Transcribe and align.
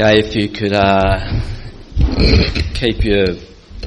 Okay, 0.00 0.20
if 0.20 0.36
you 0.36 0.48
could 0.48 0.74
uh, 0.74 1.40
keep 2.74 3.02
your 3.02 3.34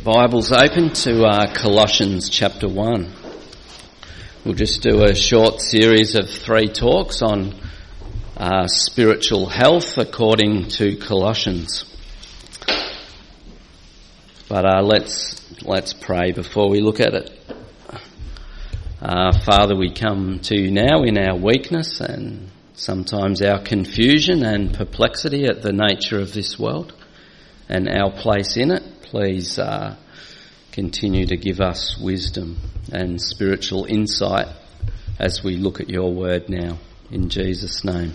Bibles 0.03 0.51
open 0.51 0.89
to 0.89 1.23
uh, 1.23 1.53
Colossians 1.53 2.27
chapter 2.27 2.67
1. 2.67 3.13
We'll 4.43 4.53
just 4.53 4.81
do 4.81 5.05
a 5.05 5.15
short 5.15 5.61
series 5.61 6.15
of 6.15 6.29
three 6.29 6.67
talks 6.67 7.21
on 7.21 7.55
uh, 8.35 8.67
spiritual 8.67 9.45
health 9.45 9.97
according 9.97 10.67
to 10.71 10.97
Colossians. 10.97 11.85
But 14.49 14.65
uh, 14.65 14.81
let's 14.81 15.63
let's 15.63 15.93
pray 15.93 16.33
before 16.33 16.69
we 16.69 16.81
look 16.81 16.99
at 16.99 17.13
it. 17.13 17.55
Uh, 19.01 19.31
Father, 19.45 19.77
we 19.77 19.93
come 19.93 20.39
to 20.39 20.59
you 20.59 20.71
now 20.71 21.03
in 21.03 21.17
our 21.17 21.37
weakness 21.37 22.01
and 22.01 22.49
sometimes 22.81 23.43
our 23.43 23.61
confusion 23.61 24.43
and 24.43 24.73
perplexity 24.73 25.45
at 25.45 25.61
the 25.61 25.71
nature 25.71 26.19
of 26.19 26.33
this 26.33 26.57
world 26.57 26.91
and 27.69 27.87
our 27.87 28.11
place 28.11 28.57
in 28.57 28.71
it. 28.71 28.81
Please 29.03 29.59
uh, 29.59 29.95
continue 30.71 31.27
to 31.27 31.37
give 31.37 31.61
us 31.61 31.99
wisdom 32.01 32.57
and 32.91 33.21
spiritual 33.21 33.85
insight 33.85 34.47
as 35.19 35.43
we 35.43 35.57
look 35.57 35.79
at 35.79 35.89
your 35.89 36.11
word 36.11 36.49
now. 36.49 36.79
In 37.11 37.29
Jesus' 37.29 37.83
name. 37.83 38.13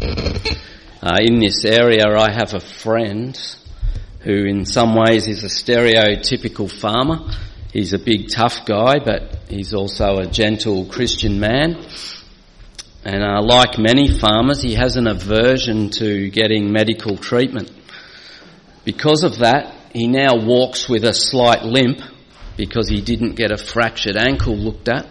Uh, 0.00 1.16
in 1.20 1.38
this 1.38 1.64
area, 1.64 2.04
I 2.06 2.30
have 2.32 2.52
a 2.52 2.60
friend 2.60 3.38
who, 4.20 4.44
in 4.44 4.66
some 4.66 4.94
ways, 4.94 5.26
is 5.26 5.42
a 5.42 5.48
stereotypical 5.48 6.70
farmer. 6.70 7.30
He's 7.72 7.94
a 7.94 7.98
big, 7.98 8.28
tough 8.28 8.66
guy, 8.66 8.98
but 9.02 9.38
he's 9.48 9.72
also 9.72 10.18
a 10.18 10.26
gentle 10.26 10.84
Christian 10.84 11.40
man. 11.40 11.82
And 13.04 13.22
uh, 13.22 13.42
like 13.42 13.78
many 13.78 14.08
farmers, 14.18 14.62
he 14.62 14.74
has 14.74 14.96
an 14.96 15.06
aversion 15.06 15.90
to 15.90 16.30
getting 16.30 16.72
medical 16.72 17.18
treatment. 17.18 17.70
Because 18.84 19.24
of 19.24 19.38
that, 19.40 19.74
he 19.92 20.06
now 20.06 20.36
walks 20.36 20.88
with 20.88 21.04
a 21.04 21.12
slight 21.12 21.64
limp 21.64 22.00
because 22.56 22.88
he 22.88 23.02
didn't 23.02 23.34
get 23.34 23.50
a 23.50 23.58
fractured 23.58 24.16
ankle 24.16 24.56
looked 24.56 24.88
at. 24.88 25.06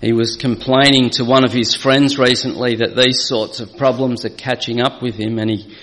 He 0.00 0.12
was 0.12 0.36
complaining 0.36 1.10
to 1.10 1.24
one 1.24 1.44
of 1.44 1.52
his 1.52 1.74
friends 1.74 2.18
recently 2.18 2.76
that 2.76 2.94
these 2.94 3.26
sorts 3.26 3.58
of 3.58 3.76
problems 3.76 4.24
are 4.24 4.30
catching 4.30 4.80
up 4.80 5.02
with 5.02 5.16
him 5.16 5.38
and 5.38 5.50
he, 5.50 5.76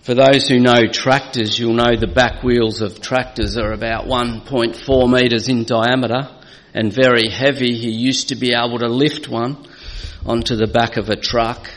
for 0.00 0.14
those 0.14 0.48
who 0.48 0.58
know 0.58 0.86
tractors, 0.90 1.58
you'll 1.58 1.74
know 1.74 1.96
the 1.96 2.06
back 2.06 2.42
wheels 2.42 2.80
of 2.80 3.02
tractors 3.02 3.58
are 3.58 3.72
about 3.72 4.06
1.4 4.06 5.12
metres 5.12 5.48
in 5.48 5.64
diameter 5.64 6.35
and 6.76 6.92
very 6.92 7.28
heavy. 7.30 7.74
He 7.74 7.90
used 7.90 8.28
to 8.28 8.36
be 8.36 8.52
able 8.52 8.78
to 8.80 8.88
lift 8.88 9.28
one 9.28 9.66
onto 10.26 10.54
the 10.56 10.66
back 10.66 10.98
of 10.98 11.08
a 11.08 11.16
truck, 11.16 11.70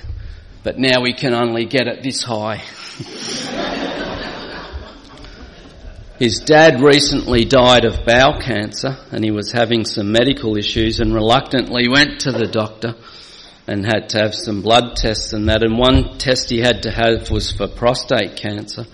but 0.61 0.77
now 0.77 1.05
he 1.05 1.13
can 1.13 1.33
only 1.33 1.65
get 1.65 1.87
it 1.87 2.03
this 2.03 2.21
high. 2.21 2.57
His 6.19 6.41
dad 6.41 6.81
recently 6.81 7.45
died 7.45 7.85
of 7.85 8.05
bowel 8.05 8.41
cancer 8.41 8.97
and 9.09 9.23
he 9.23 9.31
was 9.31 9.53
having 9.53 9.85
some 9.85 10.11
medical 10.11 10.57
issues 10.57 10.99
and 10.99 11.13
reluctantly 11.13 11.87
went 11.87 12.19
to 12.21 12.33
the 12.33 12.47
doctor 12.47 12.95
and 13.67 13.85
had 13.85 14.09
to 14.09 14.19
have 14.19 14.35
some 14.35 14.61
blood 14.61 14.97
tests 14.97 15.31
and 15.31 15.47
that 15.47 15.63
and 15.63 15.77
one 15.77 16.17
test 16.17 16.49
he 16.49 16.59
had 16.59 16.83
to 16.83 16.91
have 16.91 17.31
was 17.31 17.53
for 17.53 17.69
prostate 17.69 18.35
cancer. 18.35 18.85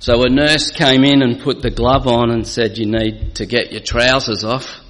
So 0.00 0.24
a 0.24 0.28
nurse 0.28 0.72
came 0.72 1.04
in 1.04 1.22
and 1.22 1.40
put 1.40 1.62
the 1.62 1.70
glove 1.70 2.08
on 2.08 2.32
and 2.32 2.44
said, 2.44 2.78
you 2.78 2.86
need 2.86 3.36
to 3.36 3.46
get 3.46 3.70
your 3.70 3.82
trousers 3.82 4.42
off. 4.42 4.80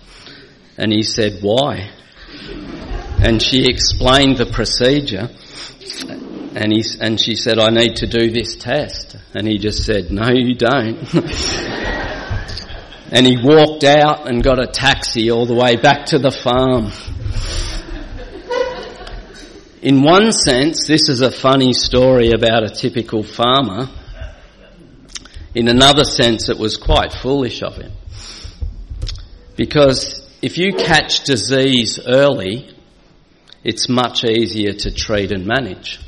And 0.79 0.93
he 0.93 1.03
said, 1.03 1.39
why? 1.43 1.91
And 3.19 3.41
she 3.41 3.65
explained 3.65 4.37
the 4.37 4.47
procedure. 4.47 5.31
And, 6.55 6.73
he, 6.73 6.85
and 7.01 7.21
she 7.21 7.35
said, 7.35 7.59
I 7.59 7.71
need 7.71 7.97
to 7.97 8.07
do 8.07 8.31
this 8.31 8.57
test. 8.57 9.17
And 9.35 9.47
he 9.47 9.59
just 9.59 9.85
said, 9.85 10.11
no, 10.11 10.31
you 10.31 10.55
don't. 10.55 11.15
and 13.11 13.27
he 13.27 13.37
walked 13.43 13.85
out 13.85 14.29
and 14.29 14.43
got 14.43 14.59
a 14.59 14.67
taxi 14.67 15.31
all 15.31 15.47
the 15.47 15.55
way 15.55 15.77
back 15.77 16.07
to 16.07 16.19
the 16.19 16.31
farm. 16.31 16.93
In 19.83 20.03
one 20.03 20.33
sense, 20.33 20.87
this 20.87 21.09
is 21.09 21.21
a 21.21 21.31
funny 21.31 21.73
story 21.73 22.33
about 22.33 22.65
a 22.65 22.71
typical 22.71 23.23
farmer. 23.23 23.89
In 25.55 25.69
another 25.69 26.05
sense, 26.05 26.49
it 26.49 26.59
was 26.59 26.77
quite 26.77 27.13
foolish 27.13 27.63
of 27.63 27.77
him. 27.77 27.93
Because 29.57 30.26
if 30.43 30.59
you 30.59 30.75
catch 30.75 31.25
disease 31.25 31.99
early, 32.07 32.75
it's 33.65 33.89
much 33.89 34.25
easier 34.25 34.73
to 34.73 34.91
treat 34.91 35.33
and 35.33 35.47
manage. 35.47 35.99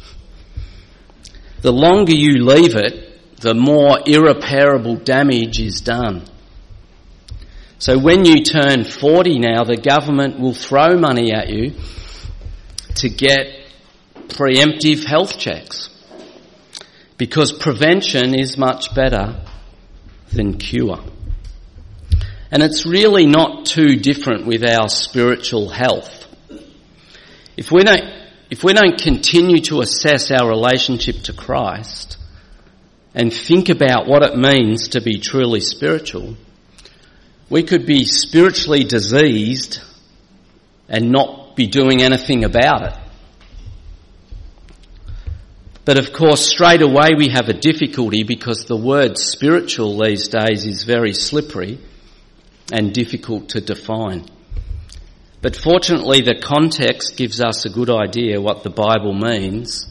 The 1.62 1.72
longer 1.72 2.14
you 2.14 2.44
leave 2.44 2.76
it, 2.76 3.36
the 3.40 3.54
more 3.54 3.98
irreparable 4.06 4.96
damage 4.96 5.60
is 5.60 5.80
done. 5.80 6.24
So 7.78 7.98
when 7.98 8.24
you 8.24 8.42
turn 8.42 8.84
40 8.84 9.38
now, 9.38 9.64
the 9.64 9.76
government 9.76 10.38
will 10.38 10.54
throw 10.54 10.96
money 10.96 11.32
at 11.32 11.48
you 11.48 11.74
to 12.96 13.08
get 13.08 13.46
preemptive 14.28 15.04
health 15.04 15.38
checks. 15.38 15.88
Because 17.16 17.52
prevention 17.52 18.34
is 18.34 18.58
much 18.58 18.94
better 18.94 19.44
than 20.32 20.58
cure. 20.58 21.00
And 22.50 22.62
it's 22.62 22.86
really 22.86 23.26
not 23.26 23.66
too 23.66 23.96
different 23.96 24.46
with 24.46 24.64
our 24.64 24.88
spiritual 24.88 25.68
health. 25.68 26.26
If 27.56 27.70
we 27.70 27.84
don't, 27.84 28.04
if 28.50 28.64
we 28.64 28.72
don't 28.72 28.98
continue 28.98 29.60
to 29.62 29.80
assess 29.80 30.30
our 30.30 30.48
relationship 30.48 31.16
to 31.24 31.34
Christ 31.34 32.16
and 33.14 33.32
think 33.32 33.68
about 33.68 34.06
what 34.06 34.22
it 34.22 34.36
means 34.36 34.88
to 34.88 35.02
be 35.02 35.18
truly 35.18 35.60
spiritual, 35.60 36.36
we 37.50 37.62
could 37.62 37.84
be 37.84 38.04
spiritually 38.04 38.84
diseased 38.84 39.80
and 40.88 41.10
not 41.10 41.56
be 41.56 41.66
doing 41.66 42.02
anything 42.02 42.44
about 42.44 42.92
it. 42.92 42.98
But 45.84 45.98
of 45.98 46.12
course, 46.12 46.46
straight 46.46 46.82
away 46.82 47.14
we 47.16 47.28
have 47.28 47.48
a 47.48 47.54
difficulty 47.54 48.22
because 48.22 48.64
the 48.64 48.76
word 48.76 49.18
spiritual 49.18 49.98
these 49.98 50.28
days 50.28 50.66
is 50.66 50.84
very 50.84 51.12
slippery 51.12 51.78
and 52.72 52.92
difficult 52.92 53.50
to 53.50 53.60
define. 53.60 54.26
But 55.40 55.56
fortunately, 55.56 56.20
the 56.20 56.40
context 56.42 57.16
gives 57.16 57.40
us 57.40 57.64
a 57.64 57.70
good 57.70 57.90
idea 57.90 58.40
what 58.40 58.64
the 58.64 58.70
Bible 58.70 59.14
means 59.14 59.86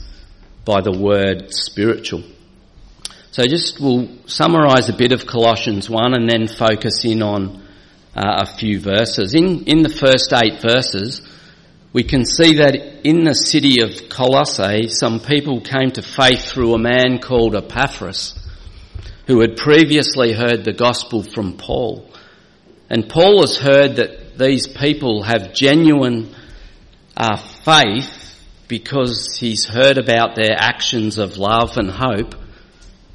by 0.65 0.81
the 0.81 0.97
word 0.97 1.53
spiritual. 1.53 2.23
So 3.31 3.43
just 3.43 3.79
we'll 3.79 4.09
summarise 4.25 4.89
a 4.89 4.93
bit 4.93 5.11
of 5.11 5.25
Colossians 5.25 5.89
1 5.89 6.13
and 6.13 6.29
then 6.29 6.47
focus 6.47 7.05
in 7.05 7.21
on 7.21 7.63
uh, 8.15 8.43
a 8.43 8.45
few 8.45 8.79
verses. 8.79 9.35
In, 9.35 9.63
in 9.65 9.83
the 9.83 9.89
first 9.89 10.33
eight 10.33 10.61
verses, 10.61 11.21
we 11.94 12.03
can 12.03 12.25
see 12.25 12.55
that 12.55 12.75
in 13.07 13.23
the 13.23 13.33
city 13.33 13.81
of 13.81 14.09
Colossae, 14.09 14.89
some 14.89 15.19
people 15.19 15.61
came 15.61 15.91
to 15.91 16.01
faith 16.01 16.45
through 16.45 16.73
a 16.73 16.79
man 16.79 17.19
called 17.19 17.55
Epaphras, 17.55 18.38
who 19.27 19.39
had 19.41 19.55
previously 19.55 20.33
heard 20.33 20.65
the 20.65 20.73
gospel 20.73 21.23
from 21.23 21.57
Paul. 21.57 22.06
And 22.89 23.09
Paul 23.09 23.41
has 23.41 23.57
heard 23.57 23.97
that 23.97 24.37
these 24.37 24.67
people 24.67 25.23
have 25.23 25.53
genuine 25.53 26.33
uh, 27.15 27.37
faith 27.37 28.13
because 28.67 29.37
he's 29.39 29.65
heard 29.65 29.97
about 29.97 30.35
their 30.35 30.55
actions 30.57 31.17
of 31.17 31.37
love 31.37 31.77
and 31.77 31.89
hope 31.89 32.35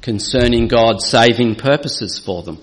concerning 0.01 0.67
God's 0.67 1.05
saving 1.07 1.55
purposes 1.55 2.19
for 2.19 2.43
them. 2.43 2.61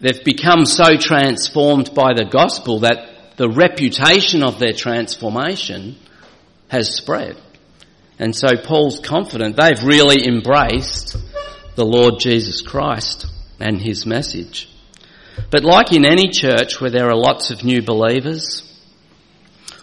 They've 0.00 0.24
become 0.24 0.64
so 0.64 0.96
transformed 0.96 1.94
by 1.94 2.14
the 2.14 2.24
gospel 2.24 2.80
that 2.80 3.36
the 3.36 3.48
reputation 3.48 4.42
of 4.42 4.58
their 4.58 4.72
transformation 4.72 5.96
has 6.68 6.94
spread. 6.94 7.36
And 8.18 8.34
so 8.34 8.48
Paul's 8.56 9.00
confident 9.00 9.56
they've 9.56 9.82
really 9.82 10.26
embraced 10.26 11.16
the 11.76 11.84
Lord 11.84 12.14
Jesus 12.18 12.62
Christ 12.62 13.26
and 13.60 13.80
his 13.80 14.04
message. 14.04 14.68
But 15.50 15.64
like 15.64 15.92
in 15.92 16.04
any 16.04 16.28
church 16.28 16.80
where 16.80 16.90
there 16.90 17.08
are 17.08 17.16
lots 17.16 17.50
of 17.50 17.64
new 17.64 17.82
believers, 17.82 18.64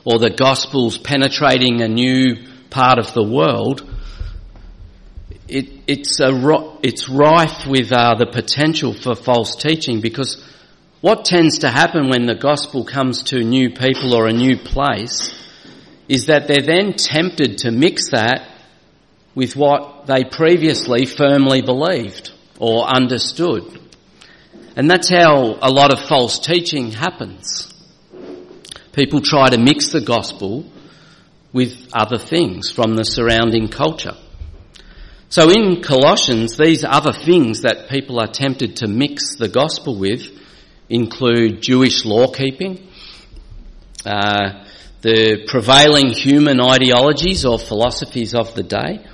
or 0.03 0.19
the 0.19 0.29
gospel's 0.29 0.97
penetrating 0.97 1.81
a 1.81 1.87
new 1.87 2.37
part 2.69 2.99
of 2.99 3.13
the 3.13 3.23
world, 3.23 3.89
it, 5.47 5.69
it's, 5.87 6.19
a, 6.19 6.31
it's 6.83 7.09
rife 7.09 7.65
with 7.67 7.91
uh, 7.91 8.15
the 8.15 8.25
potential 8.25 8.93
for 8.93 9.15
false 9.15 9.55
teaching 9.55 10.01
because 10.01 10.43
what 11.01 11.25
tends 11.25 11.59
to 11.59 11.69
happen 11.69 12.09
when 12.09 12.25
the 12.25 12.35
gospel 12.35 12.83
comes 12.83 13.23
to 13.23 13.43
new 13.43 13.69
people 13.69 14.15
or 14.15 14.27
a 14.27 14.33
new 14.33 14.57
place 14.57 15.35
is 16.07 16.27
that 16.27 16.47
they're 16.47 16.65
then 16.65 16.93
tempted 16.93 17.59
to 17.59 17.71
mix 17.71 18.09
that 18.09 18.49
with 19.35 19.55
what 19.55 20.07
they 20.07 20.23
previously 20.23 21.05
firmly 21.05 21.61
believed 21.61 22.31
or 22.57 22.85
understood. 22.85 23.81
And 24.75 24.89
that's 24.91 25.09
how 25.09 25.57
a 25.61 25.71
lot 25.71 25.93
of 25.93 26.01
false 26.01 26.39
teaching 26.39 26.91
happens. 26.91 27.73
People 28.91 29.21
try 29.21 29.49
to 29.49 29.57
mix 29.57 29.91
the 29.91 30.01
gospel 30.01 30.65
with 31.53 31.89
other 31.93 32.17
things 32.17 32.71
from 32.71 32.95
the 32.95 33.05
surrounding 33.05 33.69
culture. 33.69 34.15
So 35.29 35.49
in 35.49 35.81
Colossians, 35.81 36.57
these 36.57 36.83
other 36.83 37.13
things 37.13 37.61
that 37.61 37.89
people 37.89 38.19
are 38.19 38.27
tempted 38.27 38.77
to 38.77 38.87
mix 38.87 39.35
the 39.35 39.47
gospel 39.47 39.97
with 39.97 40.27
include 40.89 41.61
Jewish 41.61 42.05
law 42.05 42.27
keeping, 42.27 42.87
uh, 44.05 44.65
the 45.01 45.45
prevailing 45.47 46.09
human 46.09 46.59
ideologies 46.61 47.45
or 47.45 47.57
philosophies 47.57 48.35
of 48.35 48.53
the 48.55 48.63
day, 48.63 49.05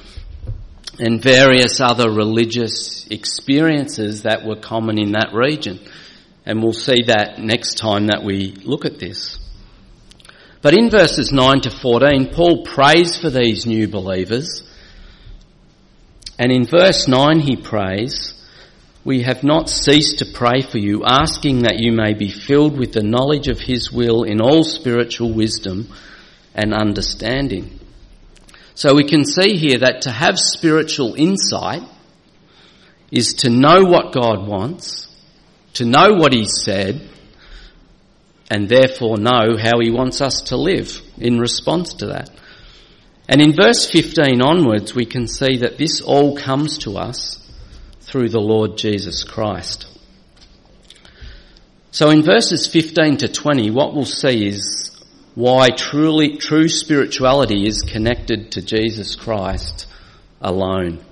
and 0.99 1.21
various 1.21 1.79
other 1.79 2.11
religious 2.11 3.07
experiences 3.07 4.23
that 4.23 4.45
were 4.45 4.55
common 4.55 4.97
in 4.99 5.13
that 5.13 5.33
region. 5.33 5.79
And 6.45 6.61
we'll 6.61 6.73
see 6.73 7.03
that 7.07 7.39
next 7.39 7.77
time 7.77 8.07
that 8.07 8.23
we 8.23 8.51
look 8.63 8.85
at 8.85 8.99
this. 8.99 9.37
But 10.61 10.77
in 10.77 10.89
verses 10.89 11.31
9 11.31 11.61
to 11.61 11.71
14, 11.71 12.33
Paul 12.33 12.63
prays 12.63 13.17
for 13.17 13.29
these 13.29 13.65
new 13.65 13.87
believers. 13.87 14.63
And 16.37 16.51
in 16.51 16.65
verse 16.65 17.07
9 17.07 17.39
he 17.39 17.55
prays, 17.55 18.33
We 19.03 19.23
have 19.23 19.43
not 19.43 19.69
ceased 19.69 20.19
to 20.19 20.25
pray 20.25 20.61
for 20.61 20.77
you, 20.77 21.03
asking 21.05 21.63
that 21.63 21.79
you 21.79 21.91
may 21.91 22.13
be 22.13 22.29
filled 22.29 22.77
with 22.77 22.93
the 22.93 23.03
knowledge 23.03 23.47
of 23.47 23.59
his 23.59 23.91
will 23.91 24.23
in 24.23 24.41
all 24.41 24.63
spiritual 24.63 25.33
wisdom 25.33 25.87
and 26.53 26.73
understanding. 26.73 27.79
So 28.75 28.95
we 28.95 29.07
can 29.07 29.25
see 29.25 29.57
here 29.57 29.79
that 29.79 30.03
to 30.03 30.11
have 30.11 30.39
spiritual 30.39 31.15
insight 31.15 31.83
is 33.11 33.33
to 33.35 33.49
know 33.49 33.83
what 33.83 34.13
God 34.13 34.47
wants, 34.47 35.07
to 35.73 35.85
know 35.85 36.13
what 36.13 36.33
He 36.33 36.45
said, 36.45 37.09
and 38.49 38.67
therefore 38.67 39.17
know 39.17 39.57
how 39.57 39.79
He 39.79 39.91
wants 39.91 40.21
us 40.21 40.41
to 40.43 40.57
live 40.57 41.01
in 41.17 41.39
response 41.39 41.93
to 41.95 42.07
that. 42.07 42.29
And 43.27 43.41
in 43.41 43.53
verse 43.53 43.89
15 43.89 44.41
onwards, 44.41 44.93
we 44.93 45.05
can 45.05 45.27
see 45.27 45.57
that 45.57 45.77
this 45.77 46.01
all 46.01 46.35
comes 46.35 46.79
to 46.79 46.97
us 46.97 47.37
through 48.01 48.29
the 48.29 48.41
Lord 48.41 48.77
Jesus 48.77 49.23
Christ. 49.23 49.87
So 51.91 52.09
in 52.09 52.23
verses 52.23 52.67
15 52.67 53.17
to 53.17 53.27
20, 53.27 53.71
what 53.71 53.93
we'll 53.93 54.05
see 54.05 54.47
is 54.47 54.90
why 55.35 55.69
truly, 55.69 56.37
true 56.37 56.67
spirituality 56.67 57.65
is 57.65 57.81
connected 57.81 58.51
to 58.51 58.61
Jesus 58.61 59.15
Christ 59.15 59.87
alone. 60.41 61.03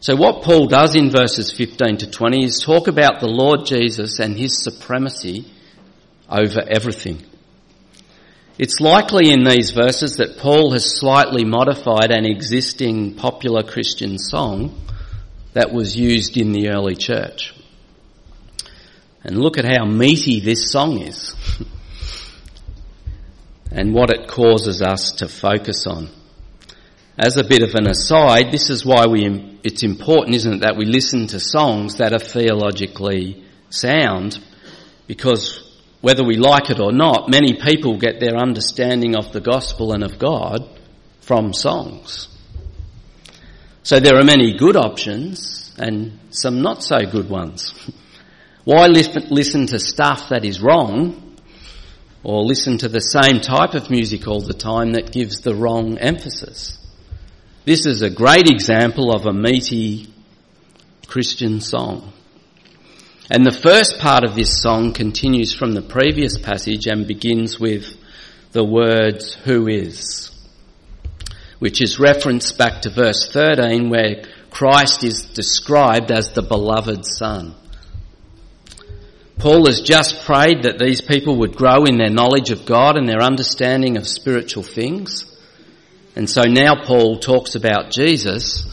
So 0.00 0.16
what 0.16 0.42
Paul 0.42 0.66
does 0.66 0.94
in 0.94 1.10
verses 1.10 1.50
15 1.50 1.98
to 1.98 2.10
20 2.10 2.44
is 2.44 2.60
talk 2.60 2.88
about 2.88 3.20
the 3.20 3.26
Lord 3.26 3.64
Jesus 3.64 4.18
and 4.18 4.36
his 4.36 4.62
supremacy 4.62 5.50
over 6.28 6.60
everything. 6.60 7.22
It's 8.58 8.80
likely 8.80 9.30
in 9.32 9.44
these 9.44 9.70
verses 9.70 10.18
that 10.18 10.38
Paul 10.38 10.72
has 10.72 10.98
slightly 10.98 11.44
modified 11.44 12.10
an 12.10 12.26
existing 12.26 13.14
popular 13.14 13.62
Christian 13.62 14.18
song 14.18 14.78
that 15.54 15.72
was 15.72 15.96
used 15.96 16.36
in 16.36 16.52
the 16.52 16.68
early 16.68 16.94
church. 16.94 17.54
And 19.24 19.38
look 19.38 19.56
at 19.56 19.64
how 19.64 19.86
meaty 19.86 20.40
this 20.40 20.70
song 20.70 21.00
is 21.00 21.34
and 23.74 23.92
what 23.92 24.10
it 24.10 24.28
causes 24.28 24.80
us 24.80 25.10
to 25.12 25.28
focus 25.28 25.86
on. 25.86 26.08
As 27.18 27.36
a 27.36 27.44
bit 27.44 27.62
of 27.62 27.74
an 27.74 27.88
aside, 27.88 28.52
this 28.52 28.70
is 28.70 28.86
why 28.86 29.06
we, 29.06 29.58
it's 29.64 29.82
important, 29.82 30.36
isn't 30.36 30.54
it, 30.54 30.60
that 30.60 30.76
we 30.76 30.84
listen 30.84 31.26
to 31.28 31.40
songs 31.40 31.96
that 31.96 32.12
are 32.12 32.20
theologically 32.20 33.44
sound, 33.70 34.38
because 35.08 35.60
whether 36.00 36.24
we 36.24 36.36
like 36.36 36.70
it 36.70 36.80
or 36.80 36.92
not, 36.92 37.28
many 37.28 37.54
people 37.54 37.98
get 37.98 38.20
their 38.20 38.36
understanding 38.36 39.16
of 39.16 39.32
the 39.32 39.40
gospel 39.40 39.92
and 39.92 40.04
of 40.04 40.18
God 40.18 40.68
from 41.20 41.52
songs. 41.52 42.28
So 43.82 43.98
there 43.98 44.18
are 44.18 44.24
many 44.24 44.56
good 44.56 44.76
options 44.76 45.74
and 45.78 46.18
some 46.30 46.62
not 46.62 46.82
so 46.82 47.00
good 47.10 47.28
ones. 47.28 47.74
Why 48.64 48.86
listen 48.86 49.66
to 49.66 49.78
stuff 49.78 50.28
that 50.30 50.44
is 50.44 50.62
wrong 50.62 51.23
or 52.24 52.42
listen 52.42 52.78
to 52.78 52.88
the 52.88 53.00
same 53.00 53.40
type 53.40 53.74
of 53.74 53.90
music 53.90 54.26
all 54.26 54.40
the 54.40 54.54
time 54.54 54.92
that 54.92 55.12
gives 55.12 55.40
the 55.40 55.54
wrong 55.54 55.98
emphasis? 55.98 56.78
This 57.64 57.86
is 57.86 58.02
a 58.02 58.10
great 58.10 58.48
example 58.50 59.14
of 59.14 59.26
a 59.26 59.32
meaty 59.32 60.08
Christian 61.06 61.60
song. 61.60 62.12
And 63.30 63.46
the 63.46 63.52
first 63.52 63.98
part 63.98 64.24
of 64.24 64.34
this 64.34 64.60
song 64.60 64.92
continues 64.92 65.54
from 65.54 65.72
the 65.72 65.82
previous 65.82 66.38
passage 66.38 66.86
and 66.86 67.06
begins 67.06 67.58
with 67.60 67.96
the 68.52 68.64
words, 68.64 69.34
who 69.34 69.66
is? 69.66 70.30
Which 71.58 71.80
is 71.80 71.98
referenced 71.98 72.58
back 72.58 72.82
to 72.82 72.90
verse 72.90 73.30
13 73.30 73.88
where 73.88 74.24
Christ 74.50 75.04
is 75.04 75.22
described 75.24 76.12
as 76.12 76.32
the 76.32 76.42
beloved 76.42 77.04
son. 77.04 77.54
Paul 79.38 79.66
has 79.66 79.80
just 79.80 80.24
prayed 80.24 80.62
that 80.62 80.78
these 80.78 81.00
people 81.00 81.38
would 81.38 81.56
grow 81.56 81.84
in 81.84 81.98
their 81.98 82.10
knowledge 82.10 82.50
of 82.50 82.66
God 82.66 82.96
and 82.96 83.08
their 83.08 83.22
understanding 83.22 83.96
of 83.96 84.06
spiritual 84.06 84.62
things. 84.62 85.30
And 86.16 86.30
so 86.30 86.42
now 86.42 86.84
Paul 86.84 87.18
talks 87.18 87.54
about 87.54 87.90
Jesus, 87.90 88.64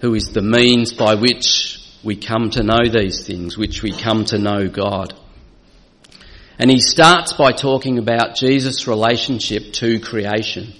who 0.00 0.14
is 0.14 0.30
the 0.30 0.42
means 0.42 0.94
by 0.94 1.14
which 1.14 1.78
we 2.02 2.16
come 2.16 2.50
to 2.50 2.62
know 2.62 2.88
these 2.88 3.26
things, 3.26 3.58
which 3.58 3.82
we 3.82 3.92
come 3.92 4.24
to 4.26 4.38
know 4.38 4.68
God. 4.68 5.12
And 6.58 6.70
he 6.70 6.78
starts 6.78 7.34
by 7.34 7.52
talking 7.52 7.98
about 7.98 8.36
Jesus' 8.36 8.86
relationship 8.86 9.74
to 9.74 10.00
creation. 10.00 10.72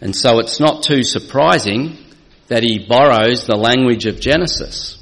And 0.00 0.14
so 0.14 0.38
it's 0.38 0.60
not 0.60 0.82
too 0.82 1.02
surprising 1.02 1.96
that 2.48 2.62
he 2.62 2.86
borrows 2.86 3.46
the 3.46 3.56
language 3.56 4.04
of 4.04 4.20
Genesis. 4.20 4.98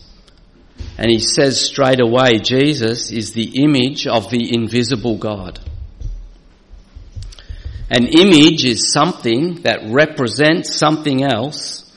And 0.99 1.11
he 1.11 1.19
says 1.19 1.61
straight 1.61 2.01
away, 2.01 2.39
Jesus 2.39 3.11
is 3.11 3.33
the 3.33 3.63
image 3.63 4.07
of 4.07 4.31
the 4.31 4.55
invisible 4.55 5.17
God. 5.17 5.59
An 7.91 8.07
image 8.07 8.65
is 8.65 8.93
something 8.93 9.63
that 9.63 9.81
represents 9.91 10.75
something 10.75 11.23
else 11.23 11.91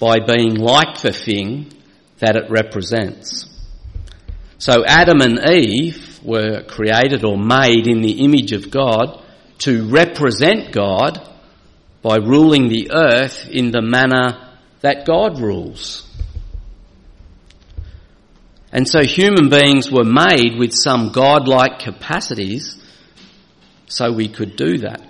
by 0.00 0.18
being 0.18 0.54
like 0.54 1.00
the 1.02 1.12
thing 1.12 1.72
that 2.18 2.36
it 2.36 2.50
represents. 2.50 3.48
So 4.58 4.84
Adam 4.84 5.20
and 5.20 5.38
Eve 5.50 6.20
were 6.22 6.62
created 6.62 7.24
or 7.24 7.36
made 7.36 7.86
in 7.86 8.00
the 8.00 8.24
image 8.24 8.52
of 8.52 8.70
God 8.70 9.22
to 9.58 9.88
represent 9.88 10.72
God 10.72 11.28
by 12.00 12.16
ruling 12.16 12.68
the 12.68 12.90
earth 12.92 13.48
in 13.50 13.70
the 13.70 13.82
manner 13.82 14.50
that 14.80 15.06
God 15.06 15.40
rules. 15.40 16.08
And 18.72 18.88
so 18.88 19.04
human 19.04 19.50
beings 19.50 19.92
were 19.92 20.04
made 20.04 20.58
with 20.58 20.72
some 20.72 21.12
godlike 21.12 21.78
capacities 21.80 22.82
so 23.86 24.10
we 24.10 24.28
could 24.28 24.56
do 24.56 24.78
that. 24.78 25.02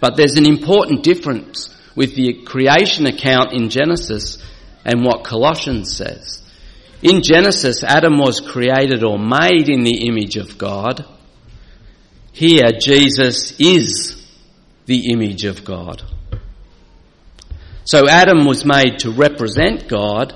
But 0.00 0.16
there's 0.16 0.36
an 0.36 0.46
important 0.46 1.02
difference 1.02 1.74
with 1.94 2.14
the 2.14 2.42
creation 2.44 3.06
account 3.06 3.52
in 3.52 3.68
Genesis 3.68 4.42
and 4.84 5.04
what 5.04 5.24
Colossians 5.24 5.94
says. 5.96 6.42
In 7.02 7.22
Genesis, 7.22 7.84
Adam 7.84 8.18
was 8.18 8.40
created 8.40 9.04
or 9.04 9.18
made 9.18 9.68
in 9.68 9.84
the 9.84 10.06
image 10.06 10.36
of 10.36 10.56
God. 10.56 11.04
Here, 12.32 12.70
Jesus 12.80 13.58
is 13.58 14.26
the 14.86 15.10
image 15.12 15.44
of 15.44 15.64
God. 15.64 16.02
So 17.84 18.08
Adam 18.08 18.46
was 18.46 18.64
made 18.64 19.00
to 19.00 19.10
represent 19.10 19.88
God. 19.88 20.34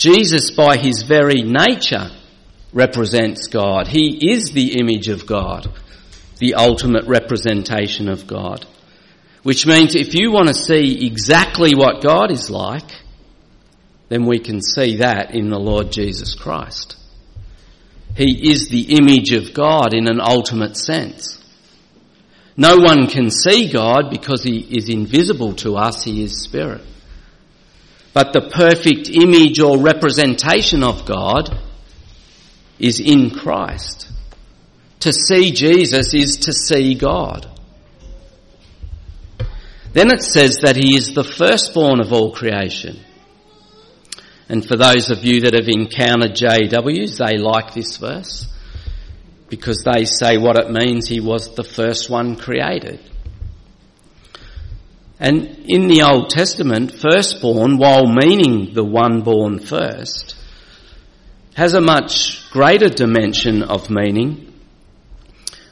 Jesus, 0.00 0.50
by 0.50 0.76
his 0.76 1.02
very 1.02 1.42
nature, 1.42 2.10
represents 2.72 3.46
God. 3.46 3.86
He 3.86 4.32
is 4.32 4.50
the 4.50 4.80
image 4.80 5.08
of 5.08 5.26
God 5.26 5.72
the 6.40 6.54
ultimate 6.54 7.06
representation 7.06 8.08
of 8.08 8.26
God. 8.26 8.66
Which 9.42 9.66
means 9.66 9.94
if 9.94 10.14
you 10.14 10.32
want 10.32 10.48
to 10.48 10.54
see 10.54 11.06
exactly 11.06 11.74
what 11.74 12.02
God 12.02 12.32
is 12.32 12.50
like, 12.50 12.90
then 14.08 14.26
we 14.26 14.40
can 14.40 14.60
see 14.60 14.96
that 14.96 15.34
in 15.34 15.50
the 15.50 15.58
Lord 15.58 15.92
Jesus 15.92 16.34
Christ. 16.34 16.96
He 18.16 18.50
is 18.50 18.68
the 18.68 18.96
image 18.96 19.32
of 19.32 19.54
God 19.54 19.94
in 19.94 20.08
an 20.08 20.20
ultimate 20.20 20.76
sense. 20.76 21.36
No 22.56 22.78
one 22.78 23.06
can 23.06 23.30
see 23.30 23.70
God 23.70 24.10
because 24.10 24.42
he 24.42 24.58
is 24.58 24.88
invisible 24.88 25.54
to 25.56 25.76
us, 25.76 26.02
he 26.02 26.24
is 26.24 26.42
spirit. 26.42 26.82
But 28.12 28.32
the 28.32 28.50
perfect 28.50 29.08
image 29.08 29.60
or 29.60 29.78
representation 29.78 30.82
of 30.82 31.06
God 31.06 31.56
is 32.78 33.00
in 33.00 33.30
Christ. 33.30 34.10
To 35.00 35.12
see 35.12 35.52
Jesus 35.52 36.12
is 36.12 36.36
to 36.38 36.52
see 36.52 36.94
God. 36.94 37.46
Then 39.92 40.10
it 40.10 40.22
says 40.22 40.58
that 40.58 40.76
he 40.76 40.96
is 40.96 41.14
the 41.14 41.24
firstborn 41.24 42.00
of 42.00 42.12
all 42.12 42.32
creation. 42.32 43.00
And 44.48 44.66
for 44.66 44.76
those 44.76 45.10
of 45.10 45.24
you 45.24 45.42
that 45.42 45.54
have 45.54 45.68
encountered 45.68 46.32
JWs, 46.32 47.18
they 47.18 47.38
like 47.38 47.72
this 47.74 47.96
verse 47.96 48.46
because 49.48 49.82
they 49.82 50.04
say 50.04 50.38
what 50.38 50.58
it 50.58 50.70
means 50.70 51.08
he 51.08 51.20
was 51.20 51.54
the 51.54 51.64
first 51.64 52.08
one 52.08 52.36
created. 52.36 53.00
And 55.20 55.66
in 55.68 55.88
the 55.88 56.02
Old 56.02 56.30
Testament, 56.30 56.92
firstborn, 56.92 57.76
while 57.76 58.06
meaning 58.06 58.72
the 58.72 58.82
one 58.82 59.20
born 59.20 59.58
first, 59.58 60.34
has 61.54 61.74
a 61.74 61.80
much 61.80 62.50
greater 62.50 62.88
dimension 62.88 63.62
of 63.62 63.90
meaning, 63.90 64.50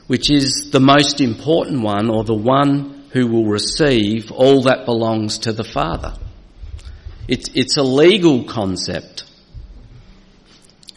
which 0.06 0.30
is 0.30 0.70
the 0.70 0.80
most 0.80 1.22
important 1.22 1.82
one 1.82 2.10
or 2.10 2.24
the 2.24 2.34
one 2.34 3.06
who 3.12 3.26
will 3.26 3.46
receive 3.46 4.30
all 4.30 4.62
that 4.64 4.84
belongs 4.84 5.38
to 5.38 5.52
the 5.52 5.64
Father. 5.64 6.14
It's, 7.26 7.48
it's 7.54 7.78
a 7.78 7.82
legal 7.82 8.44
concept. 8.44 9.24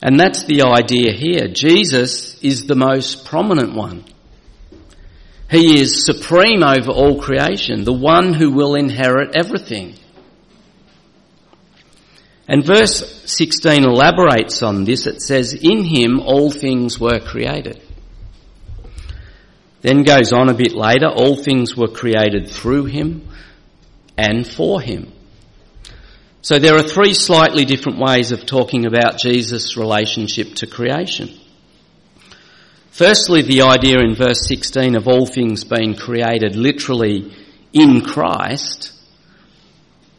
And 0.01 0.19
that's 0.19 0.43
the 0.43 0.63
idea 0.63 1.13
here. 1.13 1.47
Jesus 1.47 2.37
is 2.43 2.65
the 2.65 2.75
most 2.75 3.23
prominent 3.25 3.75
one. 3.75 4.03
He 5.51 5.81
is 5.81 6.05
supreme 6.05 6.63
over 6.63 6.91
all 6.91 7.19
creation, 7.21 7.83
the 7.83 7.91
one 7.91 8.33
who 8.33 8.51
will 8.51 8.75
inherit 8.75 9.35
everything. 9.35 9.95
And 12.47 12.65
verse 12.65 13.29
16 13.29 13.83
elaborates 13.83 14.63
on 14.63 14.85
this. 14.85 15.07
It 15.07 15.21
says, 15.21 15.53
In 15.53 15.83
him 15.83 16.21
all 16.21 16.51
things 16.51 16.99
were 16.99 17.19
created. 17.19 17.81
Then 19.81 20.03
goes 20.03 20.31
on 20.31 20.47
a 20.47 20.53
bit 20.53 20.71
later, 20.71 21.07
all 21.07 21.35
things 21.35 21.75
were 21.75 21.89
created 21.89 22.49
through 22.49 22.85
him 22.85 23.27
and 24.17 24.47
for 24.47 24.79
him. 24.79 25.11
So 26.41 26.59
there 26.59 26.77
are 26.77 26.83
three 26.83 27.13
slightly 27.13 27.65
different 27.65 27.99
ways 27.99 28.31
of 28.31 28.45
talking 28.45 28.85
about 28.85 29.17
Jesus' 29.17 29.75
relationship 29.75 30.55
to 30.55 30.67
creation. 30.67 31.40
Firstly, 32.91 33.41
the 33.41 33.61
idea 33.61 33.99
in 33.99 34.15
verse 34.15 34.45
16 34.47 34.95
of 34.95 35.07
all 35.07 35.25
things 35.25 35.63
being 35.63 35.95
created 35.95 36.57
literally 36.57 37.33
in 37.71 38.01
Christ 38.01 38.91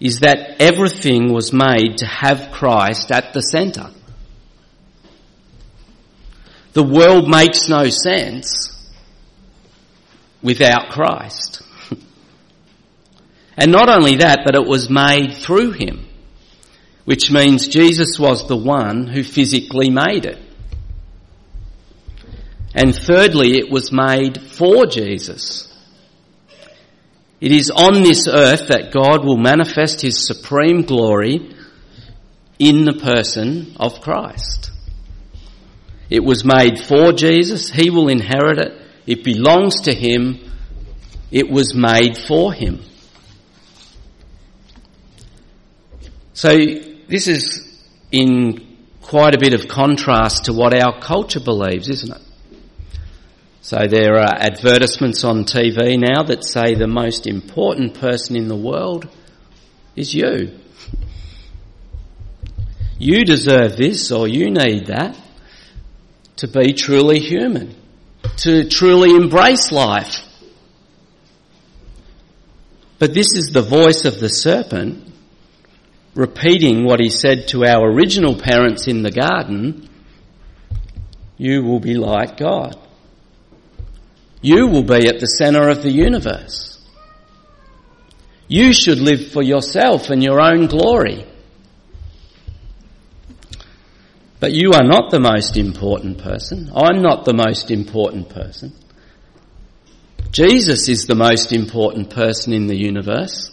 is 0.00 0.21
that 0.21 0.57
everything 0.59 1.33
was 1.33 1.52
made 1.52 1.99
to 1.99 2.07
have 2.07 2.50
Christ 2.50 3.12
at 3.12 3.35
the 3.35 3.43
centre. 3.43 3.91
The 6.73 6.83
world 6.83 7.29
makes 7.29 7.69
no 7.69 7.91
sense 7.91 8.91
without 10.43 10.88
Christ. 10.91 11.62
and 13.57 13.71
not 13.71 13.91
only 13.91 14.17
that, 14.17 14.41
but 14.47 14.55
it 14.55 14.67
was 14.67 14.88
made 14.88 15.35
through 15.35 15.73
him, 15.73 16.07
which 17.05 17.31
means 17.31 17.69
Jesus 17.69 18.19
was 18.19 18.49
the 18.49 18.57
one 18.57 19.07
who 19.07 19.23
physically 19.23 19.91
made 19.91 20.25
it. 20.25 20.38
And 22.75 22.95
thirdly, 22.95 23.59
it 23.59 23.71
was 23.71 23.93
made 23.93 24.41
for 24.41 24.87
Jesus. 24.87 25.69
It 27.41 27.52
is 27.52 27.71
on 27.71 28.02
this 28.02 28.29
earth 28.29 28.69
that 28.69 28.93
God 28.93 29.25
will 29.25 29.37
manifest 29.37 30.00
his 30.00 30.25
supreme 30.26 30.83
glory 30.83 31.55
in 32.59 32.85
the 32.85 32.93
person 32.93 33.75
of 33.79 34.00
Christ. 34.00 34.71
It 36.09 36.23
was 36.23 36.45
made 36.45 36.79
for 36.79 37.12
Jesus. 37.12 37.69
He 37.71 37.91
will 37.91 38.09
inherit 38.09 38.59
it. 38.59 38.81
It 39.07 39.25
belongs 39.25 39.83
to 39.83 39.93
him. 39.95 40.38
It 41.31 41.50
was 41.50 41.75
made 41.75 42.17
for 42.17 42.52
him. 42.52 42.83
So 46.35 46.57
this 47.09 47.26
is 47.26 47.83
in 48.11 48.79
quite 49.00 49.35
a 49.35 49.38
bit 49.38 49.55
of 49.55 49.69
contrast 49.69 50.45
to 50.45 50.52
what 50.52 50.75
our 50.75 51.00
culture 51.00 51.41
believes, 51.41 51.88
isn't 51.88 52.14
it? 52.14 52.23
So 53.62 53.87
there 53.88 54.16
are 54.16 54.35
advertisements 54.35 55.23
on 55.23 55.45
TV 55.45 55.97
now 55.97 56.25
that 56.25 56.45
say 56.45 56.75
the 56.75 56.88
most 56.88 57.28
important 57.28 57.95
person 57.95 58.35
in 58.35 58.49
the 58.49 58.57
world 58.57 59.09
is 59.95 60.12
you. 60.12 60.59
You 62.99 63.25
deserve 63.25 63.76
this 63.76 64.11
or 64.11 64.26
you 64.26 64.50
need 64.50 64.87
that 64.87 65.16
to 66.38 66.49
be 66.49 66.73
truly 66.73 67.21
human, 67.21 67.76
to 68.38 68.69
truly 68.69 69.14
embrace 69.14 69.71
life. 69.71 70.16
But 72.99 73.14
this 73.14 73.28
is 73.37 73.52
the 73.52 73.62
voice 73.62 74.04
of 74.04 74.19
the 74.19 74.28
serpent 74.28 75.07
repeating 76.16 76.85
what 76.85 76.99
he 76.99 77.11
said 77.11 77.47
to 77.49 77.64
our 77.64 77.88
original 77.88 78.35
parents 78.35 78.88
in 78.88 79.02
the 79.02 79.12
garden, 79.12 79.88
you 81.38 81.62
will 81.62 81.81
be 81.81 81.95
like 81.95 82.37
God. 82.37 82.76
You 84.42 84.66
will 84.66 84.82
be 84.82 85.06
at 85.08 85.20
the 85.20 85.26
centre 85.26 85.68
of 85.68 85.82
the 85.82 85.90
universe. 85.90 86.80
You 88.49 88.72
should 88.72 88.99
live 88.99 89.30
for 89.30 89.42
yourself 89.42 90.11
and 90.11 90.22
your 90.22 90.40
own 90.40 90.66
glory. 90.66 91.25
But 94.40 94.52
you 94.52 94.72
are 94.72 94.82
not 94.82 95.12
the 95.12 95.20
most 95.20 95.56
important 95.56 96.18
person. 96.18 96.70
I'm 96.75 97.00
not 97.00 97.25
the 97.25 97.32
most 97.32 97.70
important 97.70 98.28
person. 98.28 98.72
Jesus 100.32 100.88
is 100.88 101.06
the 101.06 101.14
most 101.14 101.52
important 101.52 102.11
person 102.11 102.52
in 102.52 102.66
the 102.66 102.76
universe. 102.76 103.50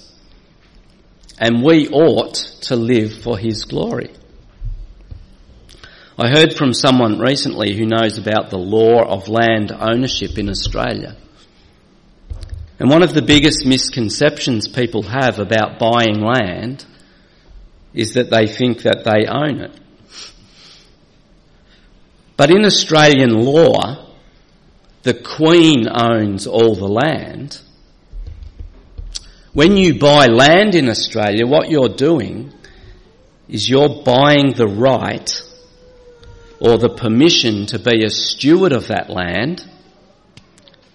And 1.38 1.64
we 1.64 1.88
ought 1.90 2.34
to 2.64 2.76
live 2.76 3.22
for 3.22 3.38
his 3.38 3.66
glory. 3.66 4.10
I 6.22 6.28
heard 6.28 6.54
from 6.54 6.74
someone 6.74 7.18
recently 7.18 7.78
who 7.78 7.86
knows 7.86 8.18
about 8.18 8.50
the 8.50 8.58
law 8.58 9.04
of 9.04 9.30
land 9.30 9.72
ownership 9.72 10.38
in 10.38 10.50
Australia. 10.50 11.16
And 12.78 12.90
one 12.90 13.04
of 13.04 13.14
the 13.14 13.22
biggest 13.22 13.66
misconceptions 13.66 14.68
people 14.68 15.04
have 15.04 15.40
about 15.40 15.80
buying 15.80 16.20
land 16.20 16.86
is 17.94 18.16
that 18.16 18.30
they 18.30 18.48
think 18.48 18.82
that 18.82 19.06
they 19.06 19.28
own 19.28 19.62
it. 19.62 19.80
But 22.36 22.52
in 22.52 22.66
Australian 22.66 23.32
law, 23.32 24.10
the 25.04 25.14
Queen 25.14 25.88
owns 25.88 26.48
all 26.48 26.76
the 26.76 26.86
land. 26.86 27.62
When 29.54 29.78
you 29.78 29.98
buy 29.98 30.26
land 30.26 30.76
in 30.76 30.90
Australia, 30.90 31.48
what 31.48 31.72
you're 31.72 31.88
doing 31.88 32.52
is 33.48 33.70
you're 33.70 34.04
buying 34.04 34.52
the 34.52 34.68
right 34.68 35.30
or 36.60 36.78
the 36.78 36.90
permission 36.90 37.66
to 37.68 37.80
be 37.80 38.04
a 38.04 38.10
steward 38.10 38.74
of 38.74 38.88
that 38.88 39.10
land 39.10 39.66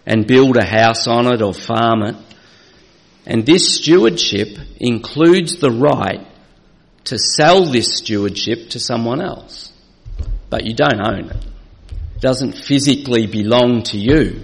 and 0.06 0.26
build 0.26 0.56
a 0.56 0.64
house 0.64 1.06
on 1.06 1.26
it 1.33 1.40
or 1.40 1.54
farm 1.54 2.02
it. 2.02 2.16
And 3.26 3.47
this 3.47 3.76
stewardship 3.76 4.59
includes 4.76 5.56
the 5.56 5.71
right 5.71 6.26
to 7.04 7.18
sell 7.18 7.64
this 7.64 7.97
stewardship 7.97 8.71
to 8.71 8.80
someone 8.80 9.23
else. 9.23 9.73
But 10.50 10.64
you 10.66 10.75
don't 10.75 11.00
own 11.00 11.30
it. 11.30 11.44
It 12.16 12.21
doesn't 12.21 12.52
physically 12.52 13.26
belong 13.26 13.83
to 13.85 13.99
you. 13.99 14.42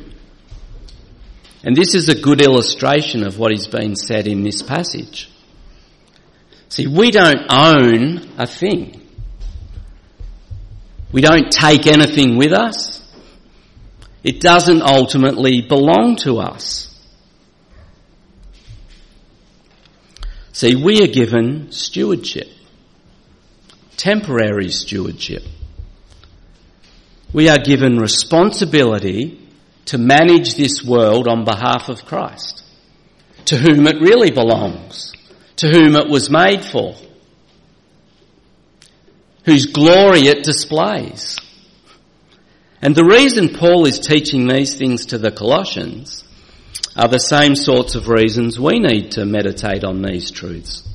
And 1.63 1.77
this 1.77 1.95
is 1.95 2.09
a 2.09 2.21
good 2.21 2.41
illustration 2.41 3.23
of 3.23 3.39
what 3.39 3.53
is 3.53 3.67
being 3.67 3.95
said 3.95 4.27
in 4.27 4.43
this 4.43 4.63
passage. 4.63 5.31
See, 6.71 6.87
we 6.87 7.11
don't 7.11 7.47
own 7.51 8.31
a 8.39 8.47
thing. 8.47 9.00
We 11.13 11.21
don't 11.21 11.51
take 11.51 11.87
anything 11.87 12.37
with 12.37 12.53
us. 12.53 13.01
It 14.23 14.41
doesn't 14.41 14.83
ultimately 14.83 15.63
belong 15.63 16.17
to 16.25 16.39
us. 16.39 16.87
See, 20.53 20.77
we 20.77 21.03
are 21.03 21.09
given 21.09 21.73
stewardship. 21.73 22.49
Temporary 23.97 24.69
stewardship. 24.69 25.43
We 27.33 27.49
are 27.49 27.59
given 27.59 27.99
responsibility 27.99 29.49
to 29.87 29.99
manage 29.99 30.55
this 30.55 30.85
world 30.85 31.27
on 31.29 31.45
behalf 31.45 31.89
of 31.89 32.05
Christ, 32.05 32.65
to 33.47 33.57
whom 33.57 33.87
it 33.87 34.01
really 34.01 34.31
belongs, 34.31 35.13
to 35.57 35.69
whom 35.69 35.97
it 35.97 36.09
was 36.09 36.31
made 36.31 36.65
for 36.65 36.95
whose 39.51 39.67
glory 39.67 40.29
it 40.29 40.45
displays. 40.45 41.37
And 42.81 42.95
the 42.95 43.05
reason 43.05 43.49
Paul 43.49 43.85
is 43.85 43.99
teaching 43.99 44.47
these 44.47 44.77
things 44.77 45.07
to 45.07 45.19
the 45.19 45.33
Colossians 45.33 46.23
are 46.97 47.09
the 47.09 47.19
same 47.19 47.57
sorts 47.57 47.97
of 47.97 48.09
reasons 48.09 48.61
we 48.61 48.79
need 48.79 49.11
to 49.13 49.25
meditate 49.25 49.83
on 49.83 50.03
these 50.03 50.31
truths. 50.31 50.89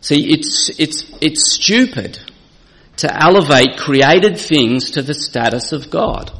See, 0.00 0.32
it's, 0.32 0.70
it's, 0.76 1.04
it's 1.20 1.54
stupid 1.54 2.18
to 2.96 3.22
elevate 3.22 3.78
created 3.78 4.36
things 4.36 4.90
to 4.90 5.02
the 5.02 5.14
status 5.14 5.70
of 5.70 5.88
God. 5.88 6.32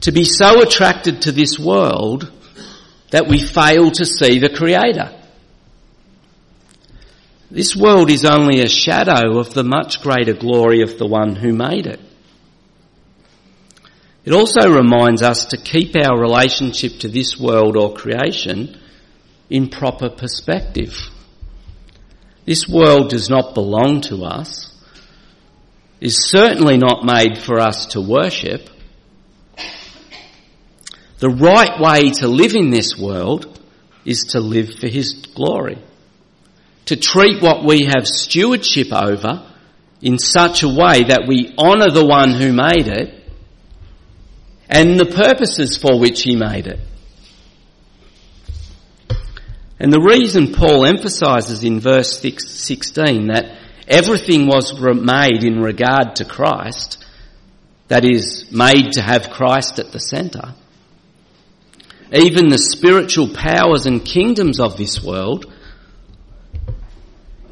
To 0.00 0.12
be 0.12 0.24
so 0.24 0.62
attracted 0.62 1.22
to 1.22 1.32
this 1.32 1.58
world 1.58 2.32
that 3.10 3.28
we 3.28 3.38
fail 3.38 3.90
to 3.90 4.06
see 4.06 4.38
the 4.38 4.48
Creator. 4.48 5.21
This 7.52 7.76
world 7.76 8.10
is 8.10 8.24
only 8.24 8.60
a 8.60 8.68
shadow 8.68 9.38
of 9.38 9.52
the 9.52 9.62
much 9.62 10.00
greater 10.00 10.32
glory 10.32 10.80
of 10.80 10.96
the 10.96 11.06
one 11.06 11.36
who 11.36 11.52
made 11.52 11.86
it. 11.86 12.00
It 14.24 14.32
also 14.32 14.72
reminds 14.72 15.20
us 15.20 15.44
to 15.46 15.58
keep 15.58 15.94
our 15.94 16.18
relationship 16.18 17.00
to 17.00 17.08
this 17.08 17.38
world 17.38 17.76
or 17.76 17.92
creation 17.92 18.80
in 19.50 19.68
proper 19.68 20.08
perspective. 20.08 20.96
This 22.46 22.66
world 22.66 23.10
does 23.10 23.28
not 23.28 23.52
belong 23.52 24.00
to 24.02 24.24
us, 24.24 24.74
is 26.00 26.30
certainly 26.30 26.78
not 26.78 27.04
made 27.04 27.36
for 27.36 27.60
us 27.60 27.84
to 27.88 28.00
worship. 28.00 28.70
The 31.18 31.28
right 31.28 31.78
way 31.78 32.12
to 32.12 32.28
live 32.28 32.54
in 32.54 32.70
this 32.70 32.96
world 32.96 33.60
is 34.06 34.20
to 34.30 34.40
live 34.40 34.70
for 34.80 34.88
His 34.88 35.12
glory. 35.12 35.76
To 36.86 36.96
treat 36.96 37.40
what 37.42 37.64
we 37.64 37.84
have 37.84 38.06
stewardship 38.06 38.92
over 38.92 39.48
in 40.00 40.18
such 40.18 40.62
a 40.62 40.68
way 40.68 41.04
that 41.04 41.24
we 41.28 41.54
honour 41.56 41.90
the 41.90 42.04
one 42.04 42.32
who 42.32 42.52
made 42.52 42.88
it 42.88 43.22
and 44.68 44.98
the 44.98 45.06
purposes 45.06 45.76
for 45.76 45.98
which 45.98 46.22
he 46.22 46.34
made 46.34 46.66
it. 46.66 46.80
And 49.78 49.92
the 49.92 50.00
reason 50.00 50.54
Paul 50.54 50.86
emphasises 50.86 51.64
in 51.64 51.80
verse 51.80 52.20
16 52.20 53.26
that 53.26 53.58
everything 53.88 54.46
was 54.46 54.72
made 54.80 55.44
in 55.44 55.60
regard 55.60 56.16
to 56.16 56.24
Christ, 56.24 57.04
that 57.88 58.04
is, 58.04 58.50
made 58.50 58.92
to 58.92 59.02
have 59.02 59.30
Christ 59.30 59.78
at 59.78 59.92
the 59.92 59.98
centre, 59.98 60.54
even 62.12 62.48
the 62.48 62.58
spiritual 62.58 63.28
powers 63.34 63.86
and 63.86 64.04
kingdoms 64.04 64.60
of 64.60 64.76
this 64.76 65.02
world, 65.02 65.51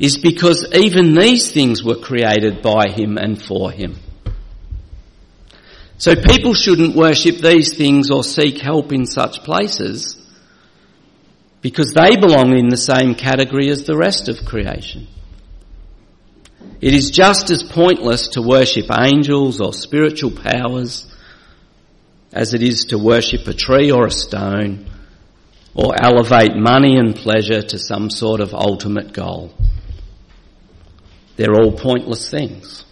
is 0.00 0.16
because 0.16 0.66
even 0.72 1.14
these 1.14 1.52
things 1.52 1.84
were 1.84 1.96
created 1.96 2.62
by 2.62 2.88
him 2.88 3.18
and 3.18 3.40
for 3.40 3.70
him. 3.70 3.96
So 5.98 6.16
people 6.16 6.54
shouldn't 6.54 6.96
worship 6.96 7.36
these 7.36 7.76
things 7.76 8.10
or 8.10 8.24
seek 8.24 8.58
help 8.58 8.90
in 8.90 9.04
such 9.04 9.44
places 9.44 10.16
because 11.60 11.92
they 11.92 12.16
belong 12.16 12.56
in 12.56 12.70
the 12.70 12.78
same 12.78 13.14
category 13.14 13.68
as 13.68 13.84
the 13.84 13.96
rest 13.96 14.30
of 14.30 14.46
creation. 14.46 15.06
It 16.80 16.94
is 16.94 17.10
just 17.10 17.50
as 17.50 17.62
pointless 17.62 18.28
to 18.28 18.40
worship 18.40 18.86
angels 18.90 19.60
or 19.60 19.74
spiritual 19.74 20.30
powers 20.30 21.06
as 22.32 22.54
it 22.54 22.62
is 22.62 22.86
to 22.86 22.98
worship 22.98 23.46
a 23.46 23.52
tree 23.52 23.90
or 23.90 24.06
a 24.06 24.10
stone 24.10 24.86
or 25.74 25.92
elevate 26.02 26.56
money 26.56 26.96
and 26.96 27.14
pleasure 27.14 27.60
to 27.60 27.78
some 27.78 28.08
sort 28.08 28.40
of 28.40 28.54
ultimate 28.54 29.12
goal. 29.12 29.52
They're 31.40 31.54
all 31.54 31.72
pointless 31.72 32.28
things. 32.28 32.84